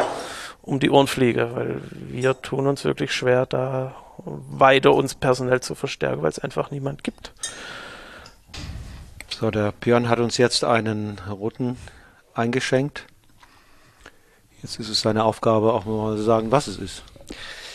[0.62, 3.94] um die Ohren fliegen, weil wir tun uns wirklich schwer, da
[4.24, 7.32] weiter uns personell zu verstärken, weil es einfach niemand gibt.
[9.30, 11.76] So, der Björn hat uns jetzt einen roten
[12.34, 13.06] eingeschenkt.
[14.62, 17.04] Jetzt ist es seine Aufgabe, auch mal zu sagen, was es ist.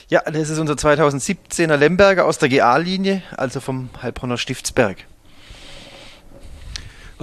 [0.09, 5.05] Ja, das ist unser 2017er Lemberger aus der GA-Linie, also vom Heilbronner Stiftsberg.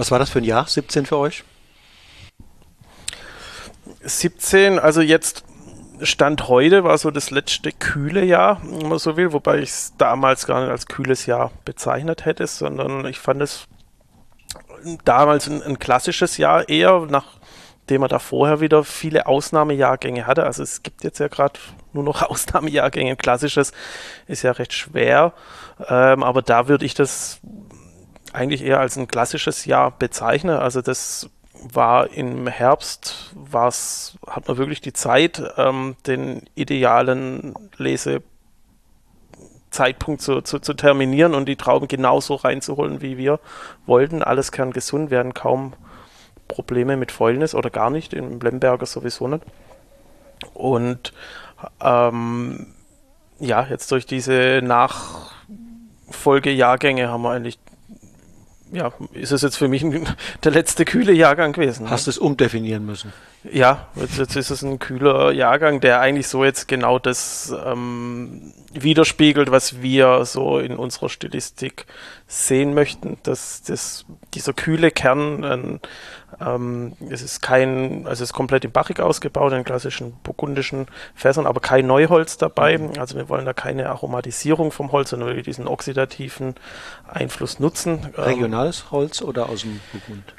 [0.01, 1.43] Was war das für ein Jahr, 17 für euch?
[4.01, 5.43] 17, also jetzt
[6.01, 9.93] Stand heute war so das letzte kühle Jahr, wenn man so will, wobei ich es
[9.99, 13.67] damals gar nicht als kühles Jahr bezeichnet hätte, sondern ich fand es
[15.05, 20.45] damals ein, ein klassisches Jahr eher, nachdem er da vorher wieder viele Ausnahmejahrgänge hatte.
[20.45, 21.59] Also es gibt jetzt ja gerade
[21.93, 23.17] nur noch Ausnahmejahrgänge.
[23.17, 23.71] Klassisches
[24.25, 25.33] ist ja recht schwer,
[25.87, 27.39] ähm, aber da würde ich das
[28.33, 30.59] eigentlich eher als ein klassisches Jahr bezeichne.
[30.59, 40.21] Also das war im Herbst, war's, hat man wirklich die Zeit, ähm, den idealen Lesezeitpunkt
[40.21, 43.39] zu, zu, zu, terminieren und die Trauben genauso reinzuholen, wie wir
[43.85, 44.23] wollten.
[44.23, 45.73] Alles kann gesund werden, kaum
[46.47, 49.43] Probleme mit Fäulnis oder gar nicht, im Lemberger sowieso nicht.
[50.53, 51.13] Und
[51.81, 52.67] ähm,
[53.39, 57.59] ja, jetzt durch diese Nachfolgejahrgänge haben wir eigentlich
[58.71, 60.07] ja, ist es jetzt für mich ein,
[60.43, 61.89] der letzte kühle Jahrgang gewesen.
[61.89, 63.11] Hast du es umdefinieren müssen?
[63.43, 68.53] Ja, jetzt, jetzt, ist es ein kühler Jahrgang, der eigentlich so jetzt genau das ähm,
[68.73, 71.85] widerspiegelt, was wir so in unserer Stilistik
[72.27, 75.79] sehen möchten, dass das, dieser kühle Kern, ein,
[76.45, 81.45] ähm, es ist kein, also es ist komplett in Bachig ausgebaut, in klassischen burgundischen Fässern,
[81.45, 82.77] aber kein Neuholz dabei.
[82.77, 82.99] Mhm.
[82.99, 86.55] Also wir wollen da keine Aromatisierung vom Holz, sondern wirklich diesen oxidativen
[87.07, 88.09] Einfluss nutzen.
[88.17, 90.33] Regionales Holz oder aus dem Burgund?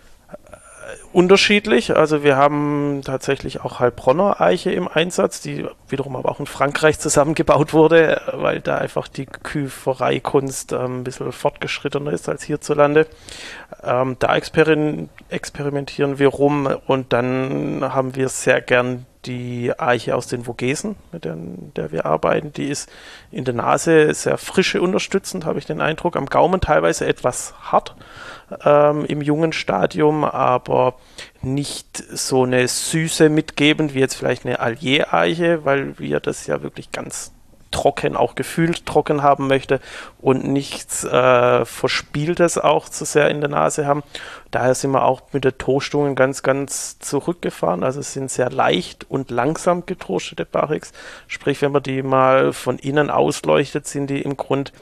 [1.12, 1.96] Unterschiedlich.
[1.96, 6.98] Also wir haben tatsächlich auch Heilbronner Eiche im Einsatz, die wiederum aber auch in Frankreich
[6.98, 13.06] zusammengebaut wurde, weil da einfach die Küfereikunst ähm, ein bisschen fortgeschrittener ist als hierzulande.
[13.82, 20.26] Ähm, da experim experimentieren wir rum und dann haben wir sehr gern die Eiche aus
[20.26, 22.52] den Vogesen, mit der, der wir arbeiten.
[22.52, 22.90] Die ist
[23.30, 26.16] in der Nase sehr frische unterstützend, habe ich den Eindruck.
[26.16, 27.94] Am Gaumen teilweise etwas hart
[28.64, 30.94] ähm, im jungen Stadium, aber
[31.40, 36.90] nicht so eine Süße mitgebend wie jetzt vielleicht eine Allier-Eiche, weil wir das ja wirklich
[36.90, 37.32] ganz
[37.72, 39.80] trocken, auch gefühlt trocken haben möchte
[40.20, 44.04] und nichts äh, Verspieltes auch zu sehr in der Nase haben.
[44.52, 47.82] Daher sind wir auch mit den Toastungen ganz, ganz zurückgefahren.
[47.82, 50.92] Also es sind sehr leicht und langsam getoastete Barrix.
[51.26, 54.72] Sprich, wenn man die mal von innen ausleuchtet, sind die im Grund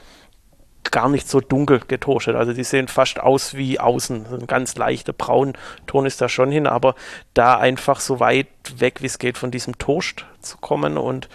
[0.89, 2.35] gar nicht so dunkel getoastet.
[2.35, 4.25] Also die sehen fast aus wie außen.
[4.41, 6.95] Ein ganz leichter Braunton ist da schon hin, aber
[7.33, 10.97] da einfach so weit weg, wie es geht, von diesem Toast zu kommen.
[10.97, 11.29] Und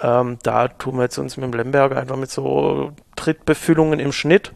[0.00, 4.52] ähm, da tun wir jetzt uns mit dem Lemberger einfach mit so Trittbefüllungen im Schnitt,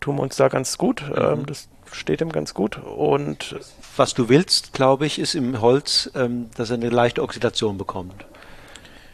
[0.00, 1.02] tun wir uns da ganz gut.
[1.08, 1.16] Mhm.
[1.16, 2.78] Ähm, das steht ihm ganz gut.
[2.78, 3.56] Und
[3.96, 8.24] was du willst, glaube ich, ist im Holz, ähm, dass er eine leichte Oxidation bekommt.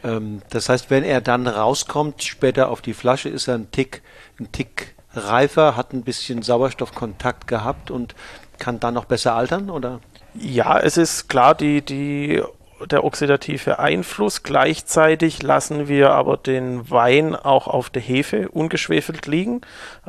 [0.03, 4.01] Ähm, das heißt, wenn er dann rauskommt, später auf die Flasche, ist er ein Tick
[4.39, 8.15] ein Tick reifer, hat ein bisschen Sauerstoffkontakt gehabt und
[8.59, 9.99] kann dann noch besser altern, oder?
[10.33, 12.41] Ja, es ist klar, die, die,
[12.85, 14.43] der oxidative Einfluss.
[14.43, 19.61] Gleichzeitig lassen wir aber den Wein auch auf der Hefe ungeschwefelt liegen.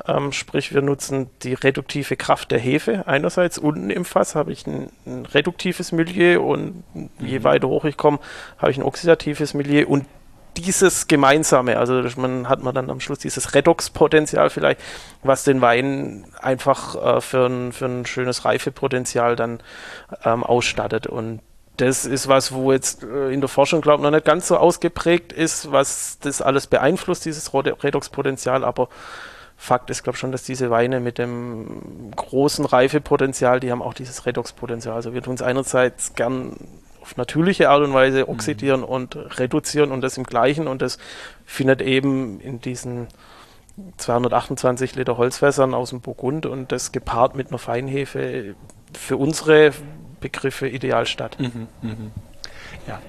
[0.06, 3.06] Ähm, sprich, wir nutzen die reduktive Kraft der Hefe.
[3.06, 6.84] Einerseits unten im Fass habe ich ein, ein reduktives Milieu und
[7.18, 7.44] je mhm.
[7.44, 8.18] weiter hoch ich komme,
[8.58, 10.06] habe ich ein oxidatives Milieu und
[10.56, 14.80] dieses Gemeinsame, also man hat man dann am Schluss dieses Redox-Potenzial vielleicht,
[15.22, 19.60] was den Wein einfach äh, für, ein, für ein schönes Reifepotenzial dann
[20.24, 21.06] ähm, ausstattet.
[21.06, 21.40] Und
[21.76, 24.56] das ist was, wo jetzt äh, in der Forschung, glaube ich, noch nicht ganz so
[24.56, 28.88] ausgeprägt ist, was das alles beeinflusst, dieses Redox-Potenzial, aber
[29.56, 33.94] Fakt ist, glaube ich, schon, dass diese Weine mit dem großen Reifepotenzial, die haben auch
[33.94, 34.94] dieses Redox-Potenzial.
[34.94, 36.56] Also wir tun es einerseits gern
[37.04, 38.30] auf natürliche Art und Weise mhm.
[38.30, 38.86] oxidieren mhm.
[38.86, 40.96] und reduzieren und das im Gleichen und das
[41.44, 43.08] findet eben in diesen
[43.98, 48.54] 228 Liter Holzfässern aus dem Burgund und das gepaart mit einer Feinhefe
[48.94, 49.72] für unsere
[50.20, 51.36] Begriffe ideal statt.
[51.38, 51.94] Mhm, mh.
[52.88, 53.00] Ja.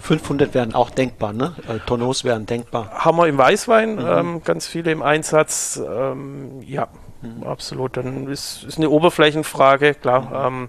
[0.00, 1.54] 500 wären auch denkbar, ne?
[1.66, 2.90] Äh, Tonneaus wären denkbar.
[2.90, 4.06] Haben wir im Weißwein mhm.
[4.06, 5.80] ähm, ganz viele im Einsatz.
[5.82, 6.88] Ähm, ja,
[7.22, 7.44] mhm.
[7.44, 7.96] absolut.
[7.96, 10.50] Dann ist, ist eine Oberflächenfrage, klar.
[10.50, 10.56] Mhm.
[10.56, 10.68] Ähm,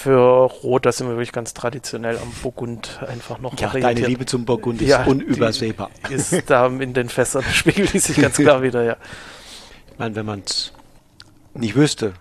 [0.00, 4.24] für Rot, da sind wir wirklich ganz traditionell am Burgund einfach noch Ja, deine Liebe
[4.24, 5.90] zum Burgund ist ja, unübersehbar.
[6.08, 8.96] Ist da in den Fässern, spiegelt die sich ganz klar wieder, ja.
[9.92, 10.72] Ich meine, wenn man es
[11.52, 12.14] nicht wüsste,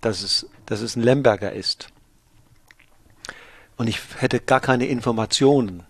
[0.00, 1.88] dass es, dass es ein Lemberger ist
[3.76, 5.82] und ich hätte gar keine Informationen,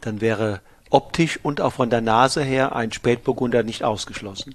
[0.00, 4.54] dann wäre optisch und auch von der Nase her ein Spätburgunder nicht ausgeschlossen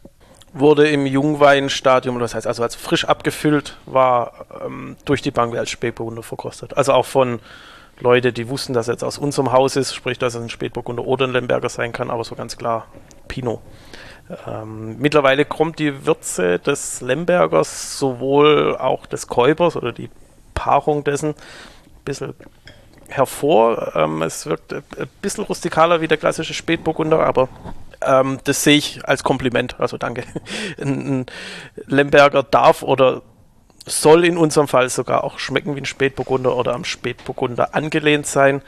[0.55, 5.69] wurde im Jungweinstadium, das heißt also als frisch abgefüllt war, ähm, durch die Bank als
[5.69, 6.77] Spätburgunder verkostet.
[6.77, 7.39] Also auch von
[7.99, 11.05] Leute, die wussten, dass er jetzt aus unserem Haus ist, sprich, dass es ein Spätburgunder
[11.05, 12.87] oder ein Lemberger sein kann, aber so ganz klar
[13.27, 13.61] Pinot.
[14.47, 20.09] Ähm, mittlerweile kommt die Würze des Lembergers, sowohl auch des Käubers oder die
[20.53, 22.33] Paarung dessen, ein bisschen
[23.07, 23.91] hervor.
[23.95, 24.83] Ähm, es wirkt ein
[25.21, 27.49] bisschen rustikaler wie der klassische Spätburgunder, aber
[28.05, 29.79] ähm, das sehe ich als Kompliment.
[29.79, 30.23] Also danke.
[30.81, 31.25] Ein, ein
[31.87, 33.21] Lemberger darf oder
[33.85, 38.61] soll in unserem Fall sogar auch schmecken wie ein Spätburgunder oder am Spätburgunder angelehnt sein.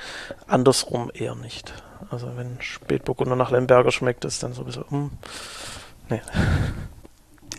[0.48, 1.74] Andersrum eher nicht.
[2.12, 4.86] Also wenn Spätburgunder nach Lemberger schmeckt, ist dann sowieso.
[4.90, 5.12] Hm,
[6.10, 6.22] nee.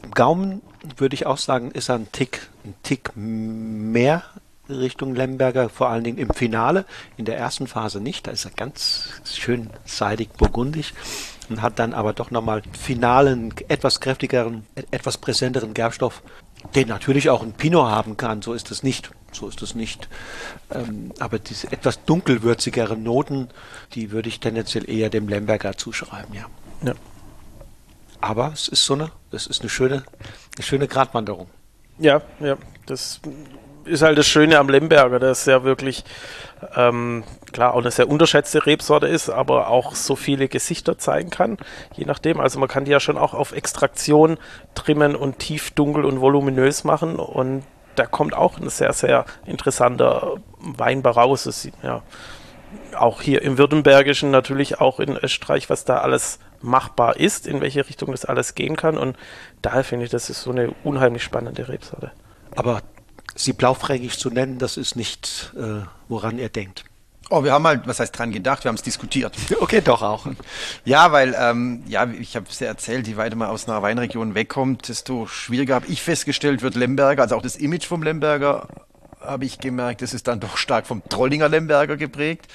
[0.05, 0.63] Im Gaumen
[0.97, 4.23] würde ich auch sagen, ist er ein Tick, ein Tick mehr
[4.69, 6.85] Richtung Lemberger, vor allen Dingen im Finale.
[7.17, 8.27] In der ersten Phase nicht.
[8.27, 10.95] Da ist er ganz schön seidig burgundig
[11.49, 16.23] und hat dann aber doch nochmal finalen, etwas kräftigeren, etwas präsenteren Gerbstoff,
[16.75, 18.43] den natürlich auch ein Pinot haben kann.
[18.43, 19.11] So ist es nicht.
[19.33, 20.09] So ist es nicht.
[20.71, 23.49] Ähm, aber diese etwas dunkelwürzigeren Noten,
[23.95, 26.47] die würde ich tendenziell eher dem Lemberger zuschreiben, ja.
[26.83, 26.95] ja.
[28.21, 30.05] Aber es ist so eine, es ist eine schöne,
[30.57, 31.49] eine schöne Gratwanderung.
[31.99, 32.57] Ja, ja.
[32.87, 33.21] Das
[33.89, 36.05] ist halt das Schöne am Lemberger, dass er wirklich
[36.77, 41.59] ähm, klar auch eine sehr unterschätzte Rebsorte ist, aber auch so viele Gesichter zeigen kann,
[41.95, 42.41] je nachdem.
[42.41, 44.39] Also man kann die ja schon auch auf Extraktion
[44.75, 47.65] trimmen und tief, dunkel und voluminös machen und
[47.95, 51.45] da kommt auch ein sehr, sehr interessanter Weinbar raus.
[51.45, 52.03] Das ja
[52.97, 57.87] auch hier im Württembergischen, natürlich auch in Österreich, was da alles machbar ist, in welche
[57.89, 58.99] Richtung das alles gehen kann.
[58.99, 59.17] Und
[59.63, 62.13] daher finde ich, das ist so eine unheimlich spannende Rebsorte.
[62.57, 62.83] Aber
[63.39, 66.85] sie blaufränkisch zu nennen, das ist nicht, äh, woran er denkt.
[67.31, 69.37] Oh, wir haben halt, was heißt dran gedacht, wir haben es diskutiert.
[69.61, 70.27] Okay, doch auch.
[70.85, 74.35] Ja, weil, ähm, ja, ich habe es ja erzählt, je weiter man aus einer Weinregion
[74.35, 78.69] wegkommt, desto schwieriger habe ich festgestellt, wird Lemberger, also auch das Image vom Lemberger,
[79.21, 82.47] habe ich gemerkt, das ist dann doch stark vom Trollinger Lemberger geprägt.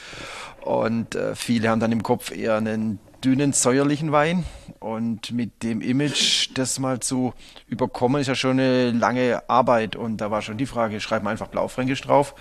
[0.61, 4.43] Und äh, viele haben dann im Kopf eher einen dünnen, säuerlichen Wein.
[4.79, 7.33] Und mit dem Image das mal zu
[7.67, 9.95] überkommen, ist ja schon eine lange Arbeit.
[9.95, 12.35] Und da war schon die Frage, schreiben wir einfach Blaufränkisch drauf,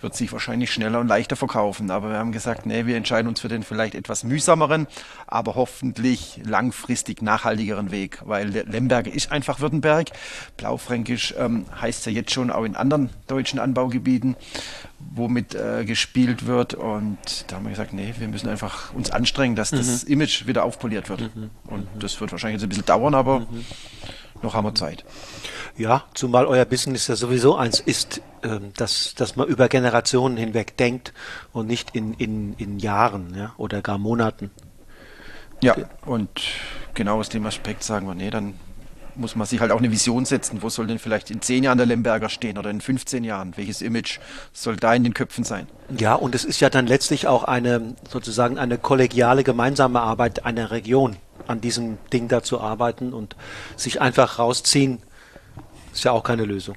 [0.00, 1.90] wird sich wahrscheinlich schneller und leichter verkaufen.
[1.90, 4.86] Aber wir haben gesagt, nee, wir entscheiden uns für den vielleicht etwas mühsameren,
[5.26, 8.20] aber hoffentlich langfristig nachhaltigeren Weg.
[8.24, 10.10] Weil Lemberg ist einfach Württemberg.
[10.56, 14.36] Blaufränkisch ähm, heißt ja jetzt schon auch in anderen deutschen Anbaugebieten
[15.14, 16.74] womit äh, gespielt wird.
[16.74, 17.18] Und
[17.48, 19.76] da haben wir gesagt, nee, wir müssen einfach uns anstrengen, dass mhm.
[19.78, 21.34] das Image wieder aufpoliert wird.
[21.34, 21.50] Mhm.
[21.68, 22.00] Und mhm.
[22.00, 23.64] das wird wahrscheinlich jetzt ein bisschen dauern, aber mhm.
[24.42, 25.04] noch haben wir Zeit.
[25.76, 30.76] Ja, zumal euer Business ja sowieso eins ist, äh, dass, dass man über Generationen hinweg
[30.76, 31.12] denkt
[31.52, 34.50] und nicht in, in, in Jahren ja, oder gar Monaten.
[35.62, 36.28] Ja, und
[36.94, 38.54] genau aus dem Aspekt sagen wir, nee, dann
[39.16, 40.62] muss man sich halt auch eine Vision setzen.
[40.62, 43.56] Wo soll denn vielleicht in zehn Jahren der Lemberger stehen oder in 15 Jahren?
[43.56, 44.18] Welches Image
[44.52, 45.66] soll da in den Köpfen sein?
[45.96, 50.70] Ja, und es ist ja dann letztlich auch eine sozusagen eine kollegiale gemeinsame Arbeit einer
[50.70, 53.36] Region, an diesem Ding da zu arbeiten und
[53.76, 55.02] sich einfach rausziehen,
[55.92, 56.76] ist ja auch keine Lösung.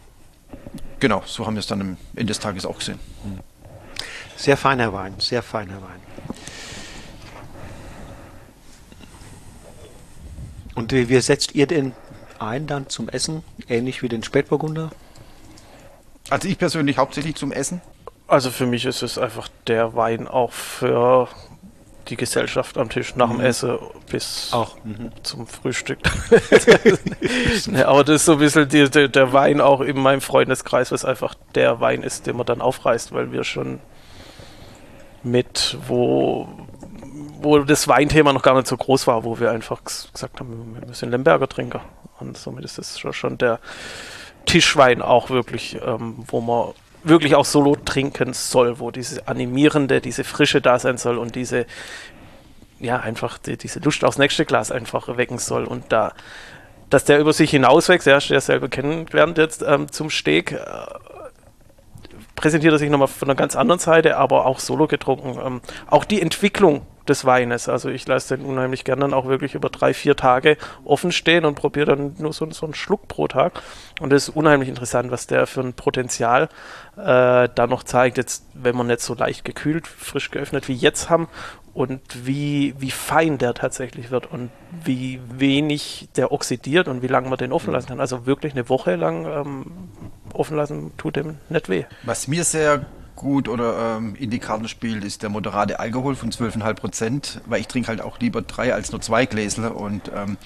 [1.00, 3.00] Genau, so haben wir es dann am Ende des Tages auch gesehen.
[4.36, 6.02] Sehr feiner Wein, sehr feiner Wein.
[10.76, 11.94] Und wie setzt ihr den
[12.40, 14.92] ein dann zum Essen, ähnlich wie den Spätburgunder?
[16.30, 17.82] Also ich persönlich hauptsächlich zum Essen.
[18.28, 21.30] Also für mich ist es einfach der Wein auch für
[22.10, 23.46] die Gesellschaft am Tisch nach dem mhm.
[23.46, 23.78] Essen
[24.10, 25.12] bis auch mhm.
[25.24, 26.00] zum Frühstück.
[27.68, 30.92] nee, aber das ist so ein bisschen die, die, der Wein auch in meinem Freundeskreis,
[30.92, 33.80] was einfach der Wein ist, den man dann aufreißt, weil wir schon
[35.24, 36.48] mit, wo,
[37.42, 40.94] wo das Weinthema noch gar nicht so groß war, wo wir einfach gesagt haben, wir
[40.94, 41.82] sind Lemberger Trinker.
[42.20, 43.60] Und somit ist das schon der
[44.46, 46.74] Tischwein auch wirklich, ähm, wo man
[47.10, 51.66] wirklich auch solo trinken soll, wo diese animierende, diese Frische da sein soll und diese,
[52.80, 55.66] ja, einfach die, diese Lust aufs nächste Glas einfach wecken soll.
[55.66, 56.14] Und da,
[56.90, 60.52] dass der über sich hinauswächst, ja, hast du ja selber kennengelernt jetzt ähm, zum Steg,
[60.52, 60.58] äh,
[62.36, 65.40] präsentiert er sich nochmal von einer ganz anderen Seite, aber auch solo getrunken.
[65.44, 67.70] Ähm, auch die Entwicklung des Weines.
[67.70, 71.46] Also ich lasse den unheimlich gerne dann auch wirklich über drei, vier Tage offen stehen
[71.46, 73.62] und probiere dann nur so, so einen Schluck pro Tag.
[74.00, 76.50] Und das ist unheimlich interessant, was der für ein Potenzial
[76.98, 81.10] äh, da noch zeigt, jetzt, wenn man nicht so leicht gekühlt, frisch geöffnet wie jetzt
[81.10, 81.28] haben
[81.74, 84.50] und wie, wie fein der tatsächlich wird und
[84.84, 88.00] wie wenig der oxidiert und wie lange man den offen lassen kann.
[88.00, 89.66] Also wirklich eine Woche lang ähm,
[90.34, 91.86] offen lassen tut dem nicht weh.
[92.04, 92.88] Was mir sehr
[93.18, 97.60] gut oder ähm, in die Karten spielt, ist der moderate Alkohol von 12,5 Prozent, weil
[97.60, 100.38] ich trinke halt auch lieber drei als nur zwei Gläsler und ähm,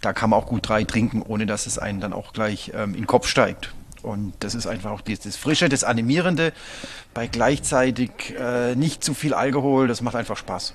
[0.00, 2.94] da kann man auch gut drei trinken, ohne dass es einen dann auch gleich ähm,
[2.94, 3.72] in den Kopf steigt.
[4.02, 6.52] Und das ist einfach auch das, das Frische, das Animierende,
[7.14, 10.74] bei gleichzeitig äh, nicht zu viel Alkohol, das macht einfach Spaß.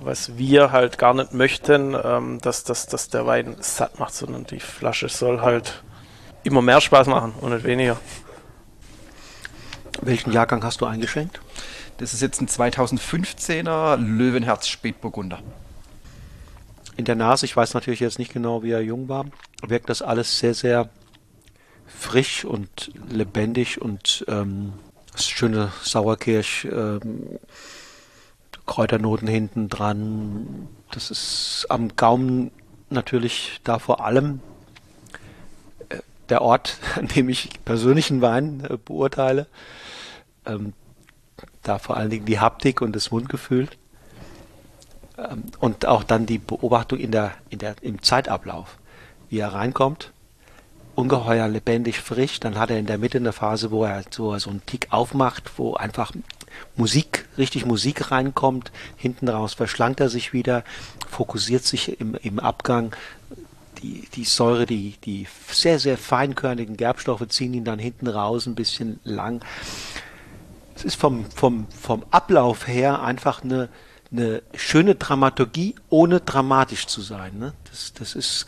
[0.00, 4.44] Was wir halt gar nicht möchten, ähm, dass, dass, dass der Wein satt macht, sondern
[4.44, 5.82] die Flasche soll halt
[6.44, 7.98] immer mehr Spaß machen und nicht weniger.
[10.00, 11.40] Welchen Jahrgang hast du eingeschenkt?
[11.98, 15.40] Das ist jetzt ein 2015er Löwenherz Spätburgunder.
[16.96, 19.26] In der Nase, ich weiß natürlich jetzt nicht genau, wie er jung war,
[19.66, 20.88] wirkt das alles sehr, sehr
[21.86, 24.72] frisch und lebendig und ähm,
[25.16, 27.38] schöne Sauerkirsch, ähm,
[28.66, 30.68] Kräuternoten hinten dran.
[30.90, 32.50] Das ist am Gaumen
[32.90, 34.40] natürlich da vor allem
[35.88, 39.46] äh, der Ort, an dem ich persönlichen Wein äh, beurteile.
[40.46, 40.72] Ähm,
[41.62, 43.68] da vor allen Dingen die Haptik und das Mundgefühl.
[45.18, 48.78] Ähm, und auch dann die Beobachtung in der, in der, im Zeitablauf,
[49.28, 50.12] wie er reinkommt.
[50.94, 52.40] Ungeheuer lebendig frisch.
[52.40, 55.52] Dann hat er in der Mitte eine Phase, wo er so, so einen Tick aufmacht,
[55.56, 56.12] wo einfach
[56.76, 58.72] Musik, richtig Musik reinkommt.
[58.96, 60.64] Hinten raus verschlankt er sich wieder,
[61.08, 62.94] fokussiert sich im, im Abgang.
[63.82, 68.54] Die, die Säure, die, die sehr, sehr feinkörnigen Gerbstoffe ziehen ihn dann hinten raus ein
[68.54, 69.42] bisschen lang
[70.74, 73.68] es ist vom, vom, vom Ablauf her einfach eine,
[74.10, 77.38] eine schöne Dramaturgie, ohne dramatisch zu sein.
[77.38, 77.52] Ne?
[77.70, 78.46] Das, das ist,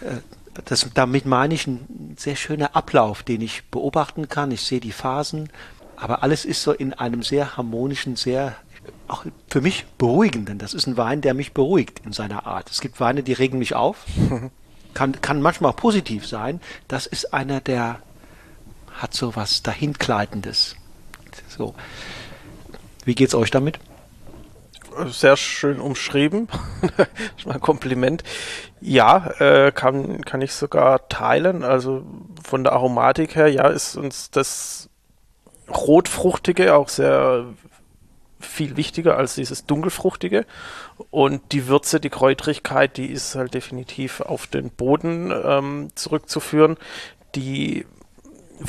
[0.00, 0.16] äh,
[0.64, 4.50] das, damit meine ich ein sehr schöner Ablauf, den ich beobachten kann.
[4.50, 5.50] Ich sehe die Phasen,
[5.96, 8.56] aber alles ist so in einem sehr harmonischen, sehr
[9.08, 10.58] auch für mich beruhigenden.
[10.58, 12.70] Das ist ein Wein, der mich beruhigt in seiner Art.
[12.70, 14.04] Es gibt Weine, die regen mich auf.
[14.94, 16.60] kann, kann manchmal auch positiv sein.
[16.88, 18.00] Das ist einer, der
[18.92, 20.76] hat so was Dahingleitendes.
[21.52, 21.74] So.
[23.04, 23.78] Wie geht's euch damit?
[25.06, 26.48] Sehr schön umschrieben.
[27.46, 28.22] mal ein Kompliment.
[28.80, 31.64] Ja, äh, kann, kann ich sogar teilen.
[31.64, 32.04] Also
[32.42, 34.90] von der Aromatik her, ja, ist uns das
[35.68, 37.46] Rotfruchtige auch sehr
[38.38, 40.44] viel wichtiger als dieses Dunkelfruchtige.
[41.10, 46.76] Und die Würze, die Kräutrigkeit, die ist halt definitiv auf den Boden ähm, zurückzuführen.
[47.34, 47.86] Die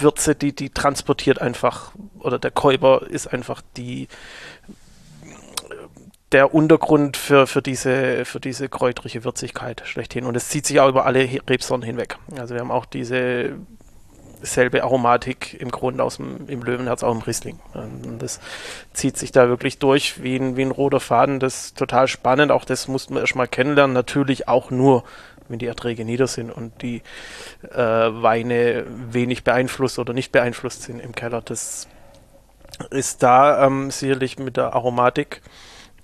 [0.01, 4.07] Würze, die, die transportiert einfach, oder der Käuber ist einfach die
[6.33, 10.25] der Untergrund für, für, diese, für diese kräutrige Würzigkeit schlechthin.
[10.25, 12.17] Und es zieht sich auch über alle Rebsorten hinweg.
[12.35, 13.53] Also wir haben auch diese
[14.41, 17.59] selbe Aromatik im Grunde aus dem, im Löwenherz, auch im Riesling.
[17.73, 18.39] Und das
[18.93, 21.39] zieht sich da wirklich durch wie ein, wie ein roter Faden.
[21.39, 22.51] Das ist total spannend.
[22.51, 23.93] Auch das mussten wir erstmal kennenlernen.
[23.93, 25.03] Natürlich auch nur
[25.49, 27.01] wenn die Erträge nieder sind und die
[27.71, 31.41] äh, Weine wenig beeinflusst oder nicht beeinflusst sind im Keller.
[31.41, 31.87] Das
[32.89, 35.41] ist da ähm, sicherlich mit der Aromatik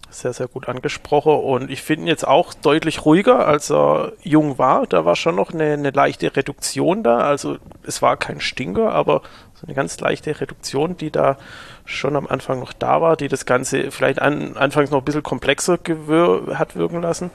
[0.10, 4.58] sehr, sehr gut angesprochen und ich finde ihn jetzt auch deutlich ruhiger, als er jung
[4.58, 4.88] war.
[4.88, 9.22] Da war schon noch eine, eine leichte Reduktion da, also es war kein Stinker, aber
[9.54, 11.38] so eine ganz leichte Reduktion, die da
[11.90, 15.24] schon am Anfang noch da war, die das Ganze vielleicht an, anfangs noch ein bisschen
[15.24, 15.80] komplexer
[16.54, 17.32] hat wirken lassen.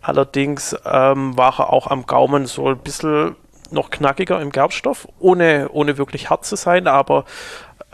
[0.00, 3.36] Allerdings ähm, war er auch am Gaumen so ein bisschen
[3.70, 7.24] noch knackiger im Gerbstoff, ohne, ohne wirklich hart zu sein, aber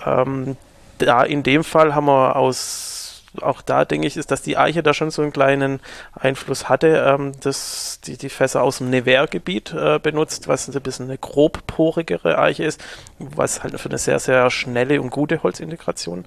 [0.04, 0.56] ähm,
[0.98, 2.95] da in dem Fall haben wir aus
[3.42, 5.80] auch da denke ich, ist, dass die Eiche da schon so einen kleinen
[6.12, 11.06] Einfluss hatte, ähm, dass die, die Fässer aus dem Nevers-Gebiet äh, benutzt, was ein bisschen
[11.06, 12.82] eine grobporigere Eiche ist,
[13.18, 16.24] was halt für eine sehr, sehr schnelle und gute Holzintegration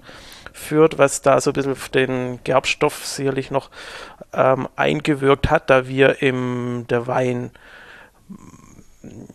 [0.52, 3.70] führt, was da so ein bisschen den Gerbstoff sicherlich noch
[4.32, 7.50] ähm, eingewirkt hat, da wir im der Wein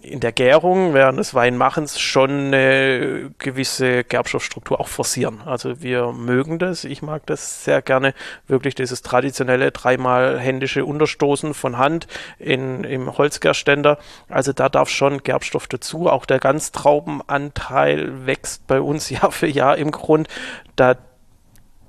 [0.01, 5.41] in der Gärung während des Weinmachens schon eine gewisse Gerbstoffstruktur auch forcieren.
[5.43, 8.13] Also wir mögen das, ich mag das sehr gerne,
[8.47, 12.05] wirklich dieses traditionelle dreimal händische Unterstoßen von Hand
[12.37, 13.97] in, im Holzgärständer.
[14.29, 16.09] Also da darf schon Gerbstoff dazu.
[16.09, 20.27] Auch der Ganztraubenanteil wächst bei uns Jahr für Jahr im Grund,
[20.75, 20.95] da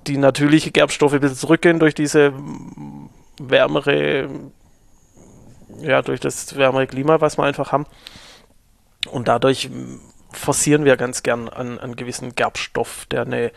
[0.07, 2.33] die natürliche Gerbstoffe ein bisschen zurückgehen durch diese
[3.39, 4.29] wärmere
[5.81, 7.87] ja, durch das wärmere Klima, was wir einfach haben.
[9.11, 9.71] Und dadurch
[10.33, 13.53] forcieren wir ganz gern an, an gewissen Gerbstoff, der eine,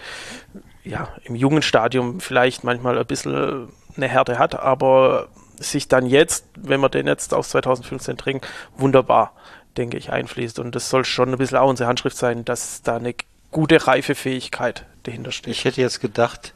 [0.84, 5.28] ja, im jungen Stadium vielleicht manchmal ein bisschen eine Härte hat, aber
[5.58, 8.48] sich dann jetzt, wenn wir den jetzt aus 2015 trinken,
[8.78, 9.34] wunderbar,
[9.78, 10.60] denke ich, einfließt.
[10.60, 13.14] Und das soll schon ein bisschen auch unsere Handschrift sein, dass da eine
[13.52, 15.54] gute Reifefähigkeit dahinter steht.
[15.54, 16.54] Ich hätte jetzt gedacht,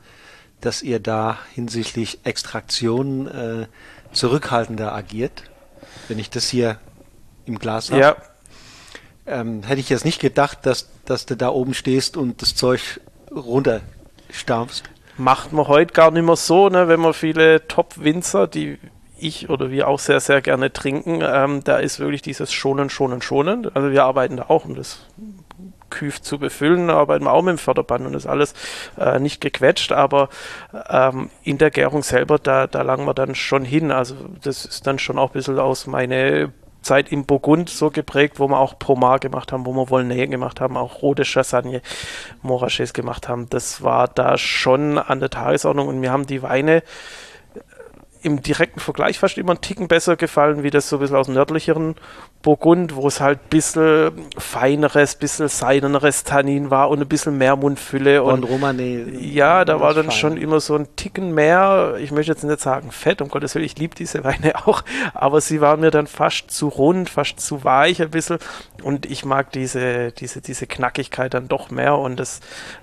[0.61, 3.67] dass ihr da hinsichtlich Extraktion äh,
[4.13, 5.43] zurückhaltender agiert.
[6.07, 6.79] Wenn ich das hier
[7.45, 8.01] im Glas habe.
[8.01, 8.15] Ja.
[9.25, 12.99] Ähm, hätte ich jetzt nicht gedacht, dass, dass du da oben stehst und das Zeug
[13.31, 14.83] runterstampfst.
[15.17, 16.87] Macht man heute gar nicht mehr so, ne?
[16.87, 18.79] wenn man viele Top-Winzer, die
[19.17, 23.21] ich oder wir auch sehr, sehr gerne trinken, ähm, da ist wirklich dieses Schonen, Schonen,
[23.21, 23.73] Schonen.
[23.73, 24.99] Also wir arbeiten da auch, um das
[25.93, 28.55] Küf zu befüllen, arbeiten wir auch mit dem Förderband und das alles
[28.99, 30.29] äh, nicht gequetscht, aber
[30.89, 33.91] ähm, in der Gärung selber, da, da langen wir dann schon hin.
[33.91, 36.51] Also das ist dann schon auch ein bisschen aus meine
[36.81, 40.59] Zeit im Burgund so geprägt, wo wir auch Pomar gemacht haben, wo wir Volnay gemacht
[40.59, 41.81] haben, auch rote Chassagne,
[42.43, 43.49] Morachés gemacht haben.
[43.49, 46.81] Das war da schon an der Tagesordnung und wir haben die Weine
[48.23, 51.27] im direkten Vergleich fast immer einen Ticken besser gefallen, wie das so ein bisschen aus
[51.27, 51.95] dem nördlicheren
[52.41, 57.37] Burgund, wo es halt ein bisschen feineres, ein bisschen seideneres Tannin war und ein bisschen
[57.37, 58.23] mehr Mundfülle.
[58.23, 59.11] Und, und Romane.
[59.19, 60.15] Ja, da war dann fein.
[60.15, 63.65] schon immer so ein Ticken mehr, ich möchte jetzt nicht sagen fett, um Gottes Willen,
[63.65, 64.83] ich liebe diese Weine auch,
[65.13, 68.39] aber sie waren mir dann fast zu rund, fast zu weich ein bisschen
[68.83, 72.39] und ich mag diese, diese, diese Knackigkeit dann doch mehr und das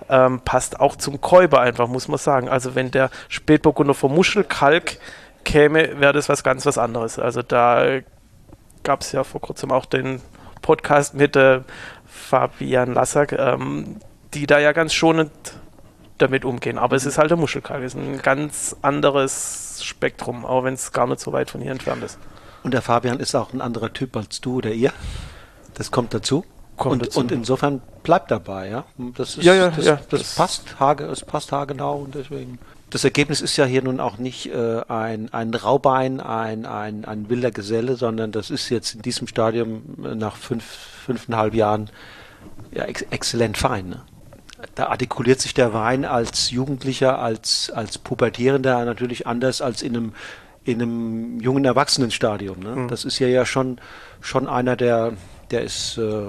[0.08, 2.48] ähm, passt auch zum Käuber einfach, muss man sagen.
[2.48, 4.98] Also wenn der Spätburgunder vom Muschelkalk
[5.44, 7.18] käme, wäre das was ganz was anderes.
[7.18, 8.00] Also da
[8.82, 10.20] gab es ja vor kurzem auch den
[10.62, 11.60] Podcast mit äh,
[12.06, 13.96] Fabian Lassack, ähm,
[14.34, 15.30] die da ja ganz schonend
[16.18, 16.78] damit umgehen.
[16.78, 20.92] Aber es ist halt der Muschelkalk, es ist ein ganz anderes Spektrum, auch wenn es
[20.92, 22.18] gar nicht so weit von hier entfernt ist.
[22.62, 24.92] Und der Fabian ist auch ein anderer Typ als du oder ihr.
[25.74, 26.44] Das kommt dazu.
[26.76, 27.20] Kommt und, dazu.
[27.20, 28.84] und insofern bleibt dabei, ja.
[29.16, 32.58] Das ist, ja, ja, das, ja, das, das passt, hage, es passt haargenau und deswegen
[32.90, 37.30] das Ergebnis ist ja hier nun auch nicht äh, ein, ein Raubein, ein, ein, ein
[37.30, 41.88] wilder Geselle, sondern das ist jetzt in diesem Stadium äh, nach fünf, fünfeinhalb Jahren
[42.72, 43.90] ja, ex exzellent fein.
[43.90, 44.02] Ne?
[44.74, 50.12] Da artikuliert sich der Wein als Jugendlicher, als, als Pubertierender natürlich anders als in einem,
[50.64, 52.58] in einem jungen Erwachsenenstadium.
[52.58, 52.76] Ne?
[52.76, 52.88] Mhm.
[52.88, 53.80] Das ist ja ja schon,
[54.20, 55.12] schon einer, der,
[55.52, 56.28] der ist äh,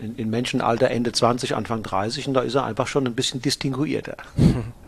[0.00, 3.40] in, in Menschenalter Ende 20, Anfang 30 und da ist er einfach schon ein bisschen
[3.40, 4.16] distinguierter.
[4.36, 4.64] Mhm.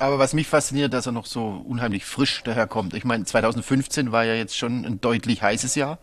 [0.00, 2.94] Aber was mich fasziniert, dass er noch so unheimlich frisch daherkommt.
[2.94, 5.98] Ich meine, 2015 war ja jetzt schon ein deutlich heißes Jahr.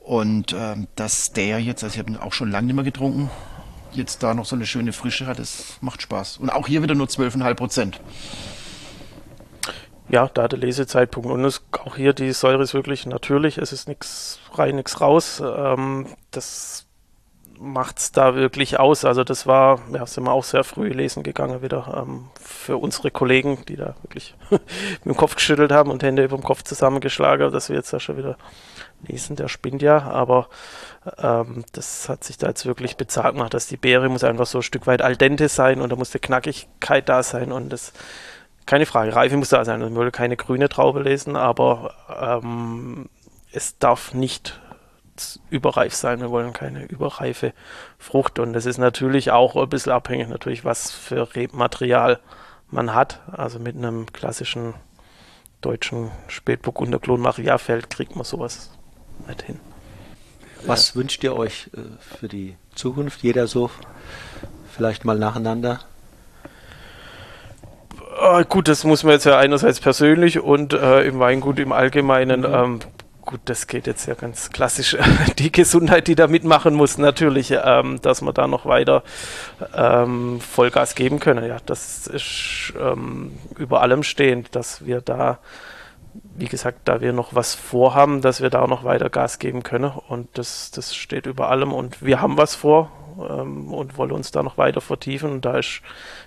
[0.00, 3.30] Und ähm, dass der jetzt, also ich habe ihn auch schon lange nicht mehr getrunken,
[3.92, 6.38] jetzt da noch so eine schöne Frische hat, das macht Spaß.
[6.38, 8.00] Und auch hier wieder nur 12,5 Prozent.
[10.08, 11.30] Ja, da der Lesezeitpunkt.
[11.30, 15.40] Und es, auch hier die Säure ist wirklich natürlich, es ist nichts rein, nichts raus.
[15.40, 16.86] Ähm, das
[17.58, 19.04] macht es da wirklich aus.
[19.04, 23.10] Also das war, ja, sind wir auch sehr früh lesen gegangen wieder ähm, für unsere
[23.10, 27.52] Kollegen, die da wirklich mit dem Kopf geschüttelt haben und Hände über dem Kopf zusammengeschlagen,
[27.52, 28.36] dass wir jetzt da schon wieder
[29.06, 30.48] lesen, der spinnt ja, aber
[31.18, 34.58] ähm, das hat sich da jetzt wirklich bezahlt gemacht, dass die Beere muss einfach so
[34.58, 37.92] ein Stück weit al dente sein und da muss die Knackigkeit da sein und das
[38.66, 39.82] keine Frage, Reife muss da sein.
[39.82, 43.10] Ich würde keine grüne Traube lesen, aber ähm,
[43.52, 44.58] es darf nicht
[45.50, 46.20] überreif sein.
[46.20, 47.52] Wir wollen keine überreife
[47.98, 48.38] Frucht.
[48.38, 52.20] Und das ist natürlich auch ein bisschen abhängig, natürlich, was für Rebmaterial
[52.70, 53.20] man hat.
[53.32, 54.74] Also mit einem klassischen
[55.60, 58.70] deutschen Spätburgunder Klon Mariafeld kriegt man sowas
[59.26, 59.60] nicht hin.
[60.66, 60.96] Was ja.
[60.96, 63.22] wünscht ihr euch äh, für die Zukunft?
[63.22, 63.70] Jeder so
[64.74, 65.80] vielleicht mal nacheinander?
[68.20, 72.40] Äh, gut, das muss man jetzt ja einerseits persönlich und äh, im Weingut im Allgemeinen
[72.40, 72.54] mhm.
[72.54, 72.78] ähm,
[73.24, 74.96] gut, das geht jetzt ja ganz klassisch.
[75.38, 79.02] Die Gesundheit, die da mitmachen muss, natürlich, ähm, dass wir da noch weiter
[79.74, 81.46] ähm, Vollgas geben können.
[81.46, 85.38] Ja, das ist ähm, über allem stehend, dass wir da,
[86.36, 89.92] wie gesagt, da wir noch was vorhaben, dass wir da noch weiter Gas geben können.
[90.08, 91.72] Und das, das steht über allem.
[91.72, 95.30] Und wir haben was vor ähm, und wollen uns da noch weiter vertiefen.
[95.30, 95.80] Und da ist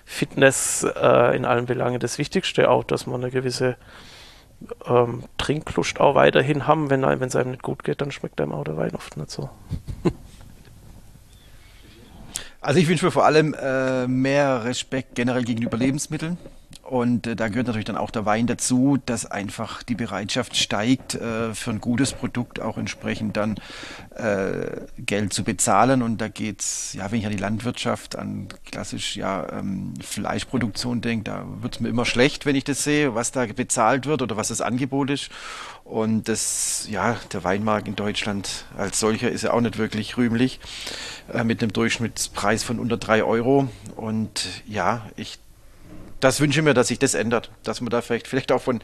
[0.04, 3.76] Fitness äh, in allen Belangen das Wichtigste auch, dass man eine gewisse
[4.86, 6.90] ähm, Trinklust auch weiterhin haben.
[6.90, 9.50] Wenn es einem nicht gut geht, dann schmeckt einem auch der Wein oft nicht so.
[12.60, 16.36] Also ich wünsche mir vor allem äh, mehr Respekt generell gegenüber Lebensmitteln
[16.88, 21.14] Und äh, da gehört natürlich dann auch der Wein dazu, dass einfach die Bereitschaft steigt,
[21.14, 23.56] äh, für ein gutes Produkt auch entsprechend dann
[24.14, 26.00] äh, Geld zu bezahlen.
[26.00, 31.24] Und da geht's, ja, wenn ich an die Landwirtschaft, an klassisch ja ähm, Fleischproduktion denke,
[31.24, 34.48] da wird's mir immer schlecht, wenn ich das sehe, was da bezahlt wird oder was
[34.48, 35.28] das Angebot ist.
[35.84, 40.58] Und das, ja, der Weinmarkt in Deutschland als solcher ist ja auch nicht wirklich rühmlich,
[41.34, 43.68] äh, mit einem Durchschnittspreis von unter drei Euro.
[43.94, 45.38] Und ja, ich
[46.20, 48.80] das wünsche ich mir, dass sich das ändert, dass wir da vielleicht, vielleicht auch von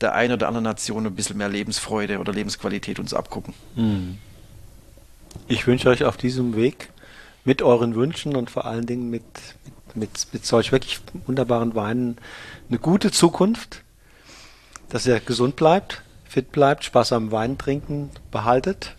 [0.00, 3.54] der einen oder anderen Nation ein bisschen mehr Lebensfreude oder Lebensqualität uns abgucken.
[3.74, 4.18] Hm.
[5.46, 6.88] Ich wünsche euch auf diesem Weg
[7.44, 9.24] mit euren Wünschen und vor allen Dingen mit,
[9.64, 12.18] mit, mit, mit solch wirklich wunderbaren Weinen
[12.68, 13.82] eine gute Zukunft,
[14.88, 18.96] dass ihr gesund bleibt, fit bleibt, Spaß am Wein trinken behaltet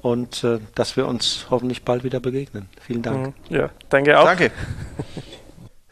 [0.00, 2.68] und äh, dass wir uns hoffentlich bald wieder begegnen.
[2.80, 3.34] Vielen Dank.
[3.50, 3.56] Mhm.
[3.56, 4.24] Ja, danke auch.
[4.24, 4.50] Danke.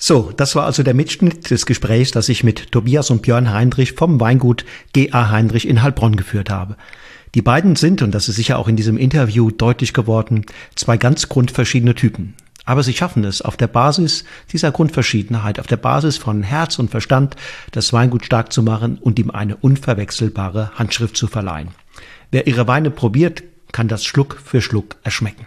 [0.05, 3.93] So, das war also der Mitschnitt des Gesprächs, das ich mit Tobias und Björn Heinrich
[3.93, 6.77] vom Weingut GA Heinrich in Heilbronn geführt habe.
[7.37, 11.29] Die beiden sind, und das ist sicher auch in diesem Interview deutlich geworden, zwei ganz
[11.29, 12.35] grundverschiedene Typen.
[12.65, 16.91] Aber sie schaffen es, auf der Basis dieser Grundverschiedenheit, auf der Basis von Herz und
[16.91, 17.37] Verstand,
[17.71, 21.69] das Weingut stark zu machen und ihm eine unverwechselbare Handschrift zu verleihen.
[22.33, 25.47] Wer ihre Weine probiert, kann das Schluck für Schluck erschmecken.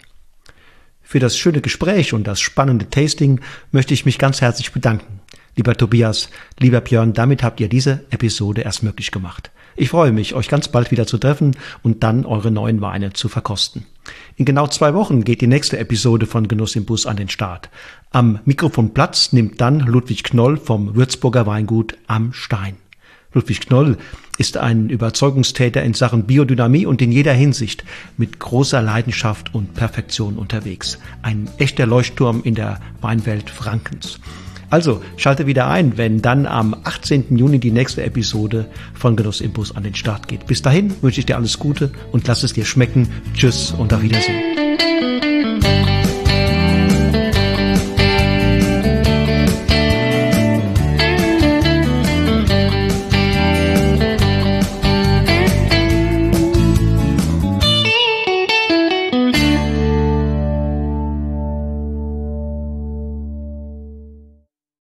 [1.06, 3.40] Für das schöne Gespräch und das spannende Tasting
[3.72, 5.22] möchte ich mich ganz herzlich bedanken.
[5.56, 6.30] Lieber Tobias,
[6.60, 9.52] lieber Björn, damit habt ihr diese Episode erst möglich gemacht.
[9.78, 13.30] Ich freue mich, euch ganz bald wieder zu treffen und dann eure neuen Weine zu
[13.30, 13.86] verkosten.
[14.36, 17.70] In genau zwei Wochen geht die nächste Episode von Genuss im Bus an den Start.
[18.12, 22.78] Am Mikrofon Platz nimmt dann Ludwig Knoll vom Würzburger Weingut am Stein.
[23.36, 23.98] Ludwig Knoll
[24.38, 27.84] ist ein Überzeugungstäter in Sachen Biodynamie und in jeder Hinsicht
[28.18, 30.98] mit großer Leidenschaft und Perfektion unterwegs.
[31.22, 34.20] Ein echter Leuchtturm in der Weinwelt Frankens.
[34.70, 37.38] Also schalte wieder ein, wenn dann am 18.
[37.38, 40.48] Juni die nächste Episode von Genuss Impuls an den Start geht.
[40.48, 43.08] Bis dahin wünsche ich dir alles Gute und lass es dir schmecken.
[43.36, 45.35] Tschüss und auf Wiedersehen.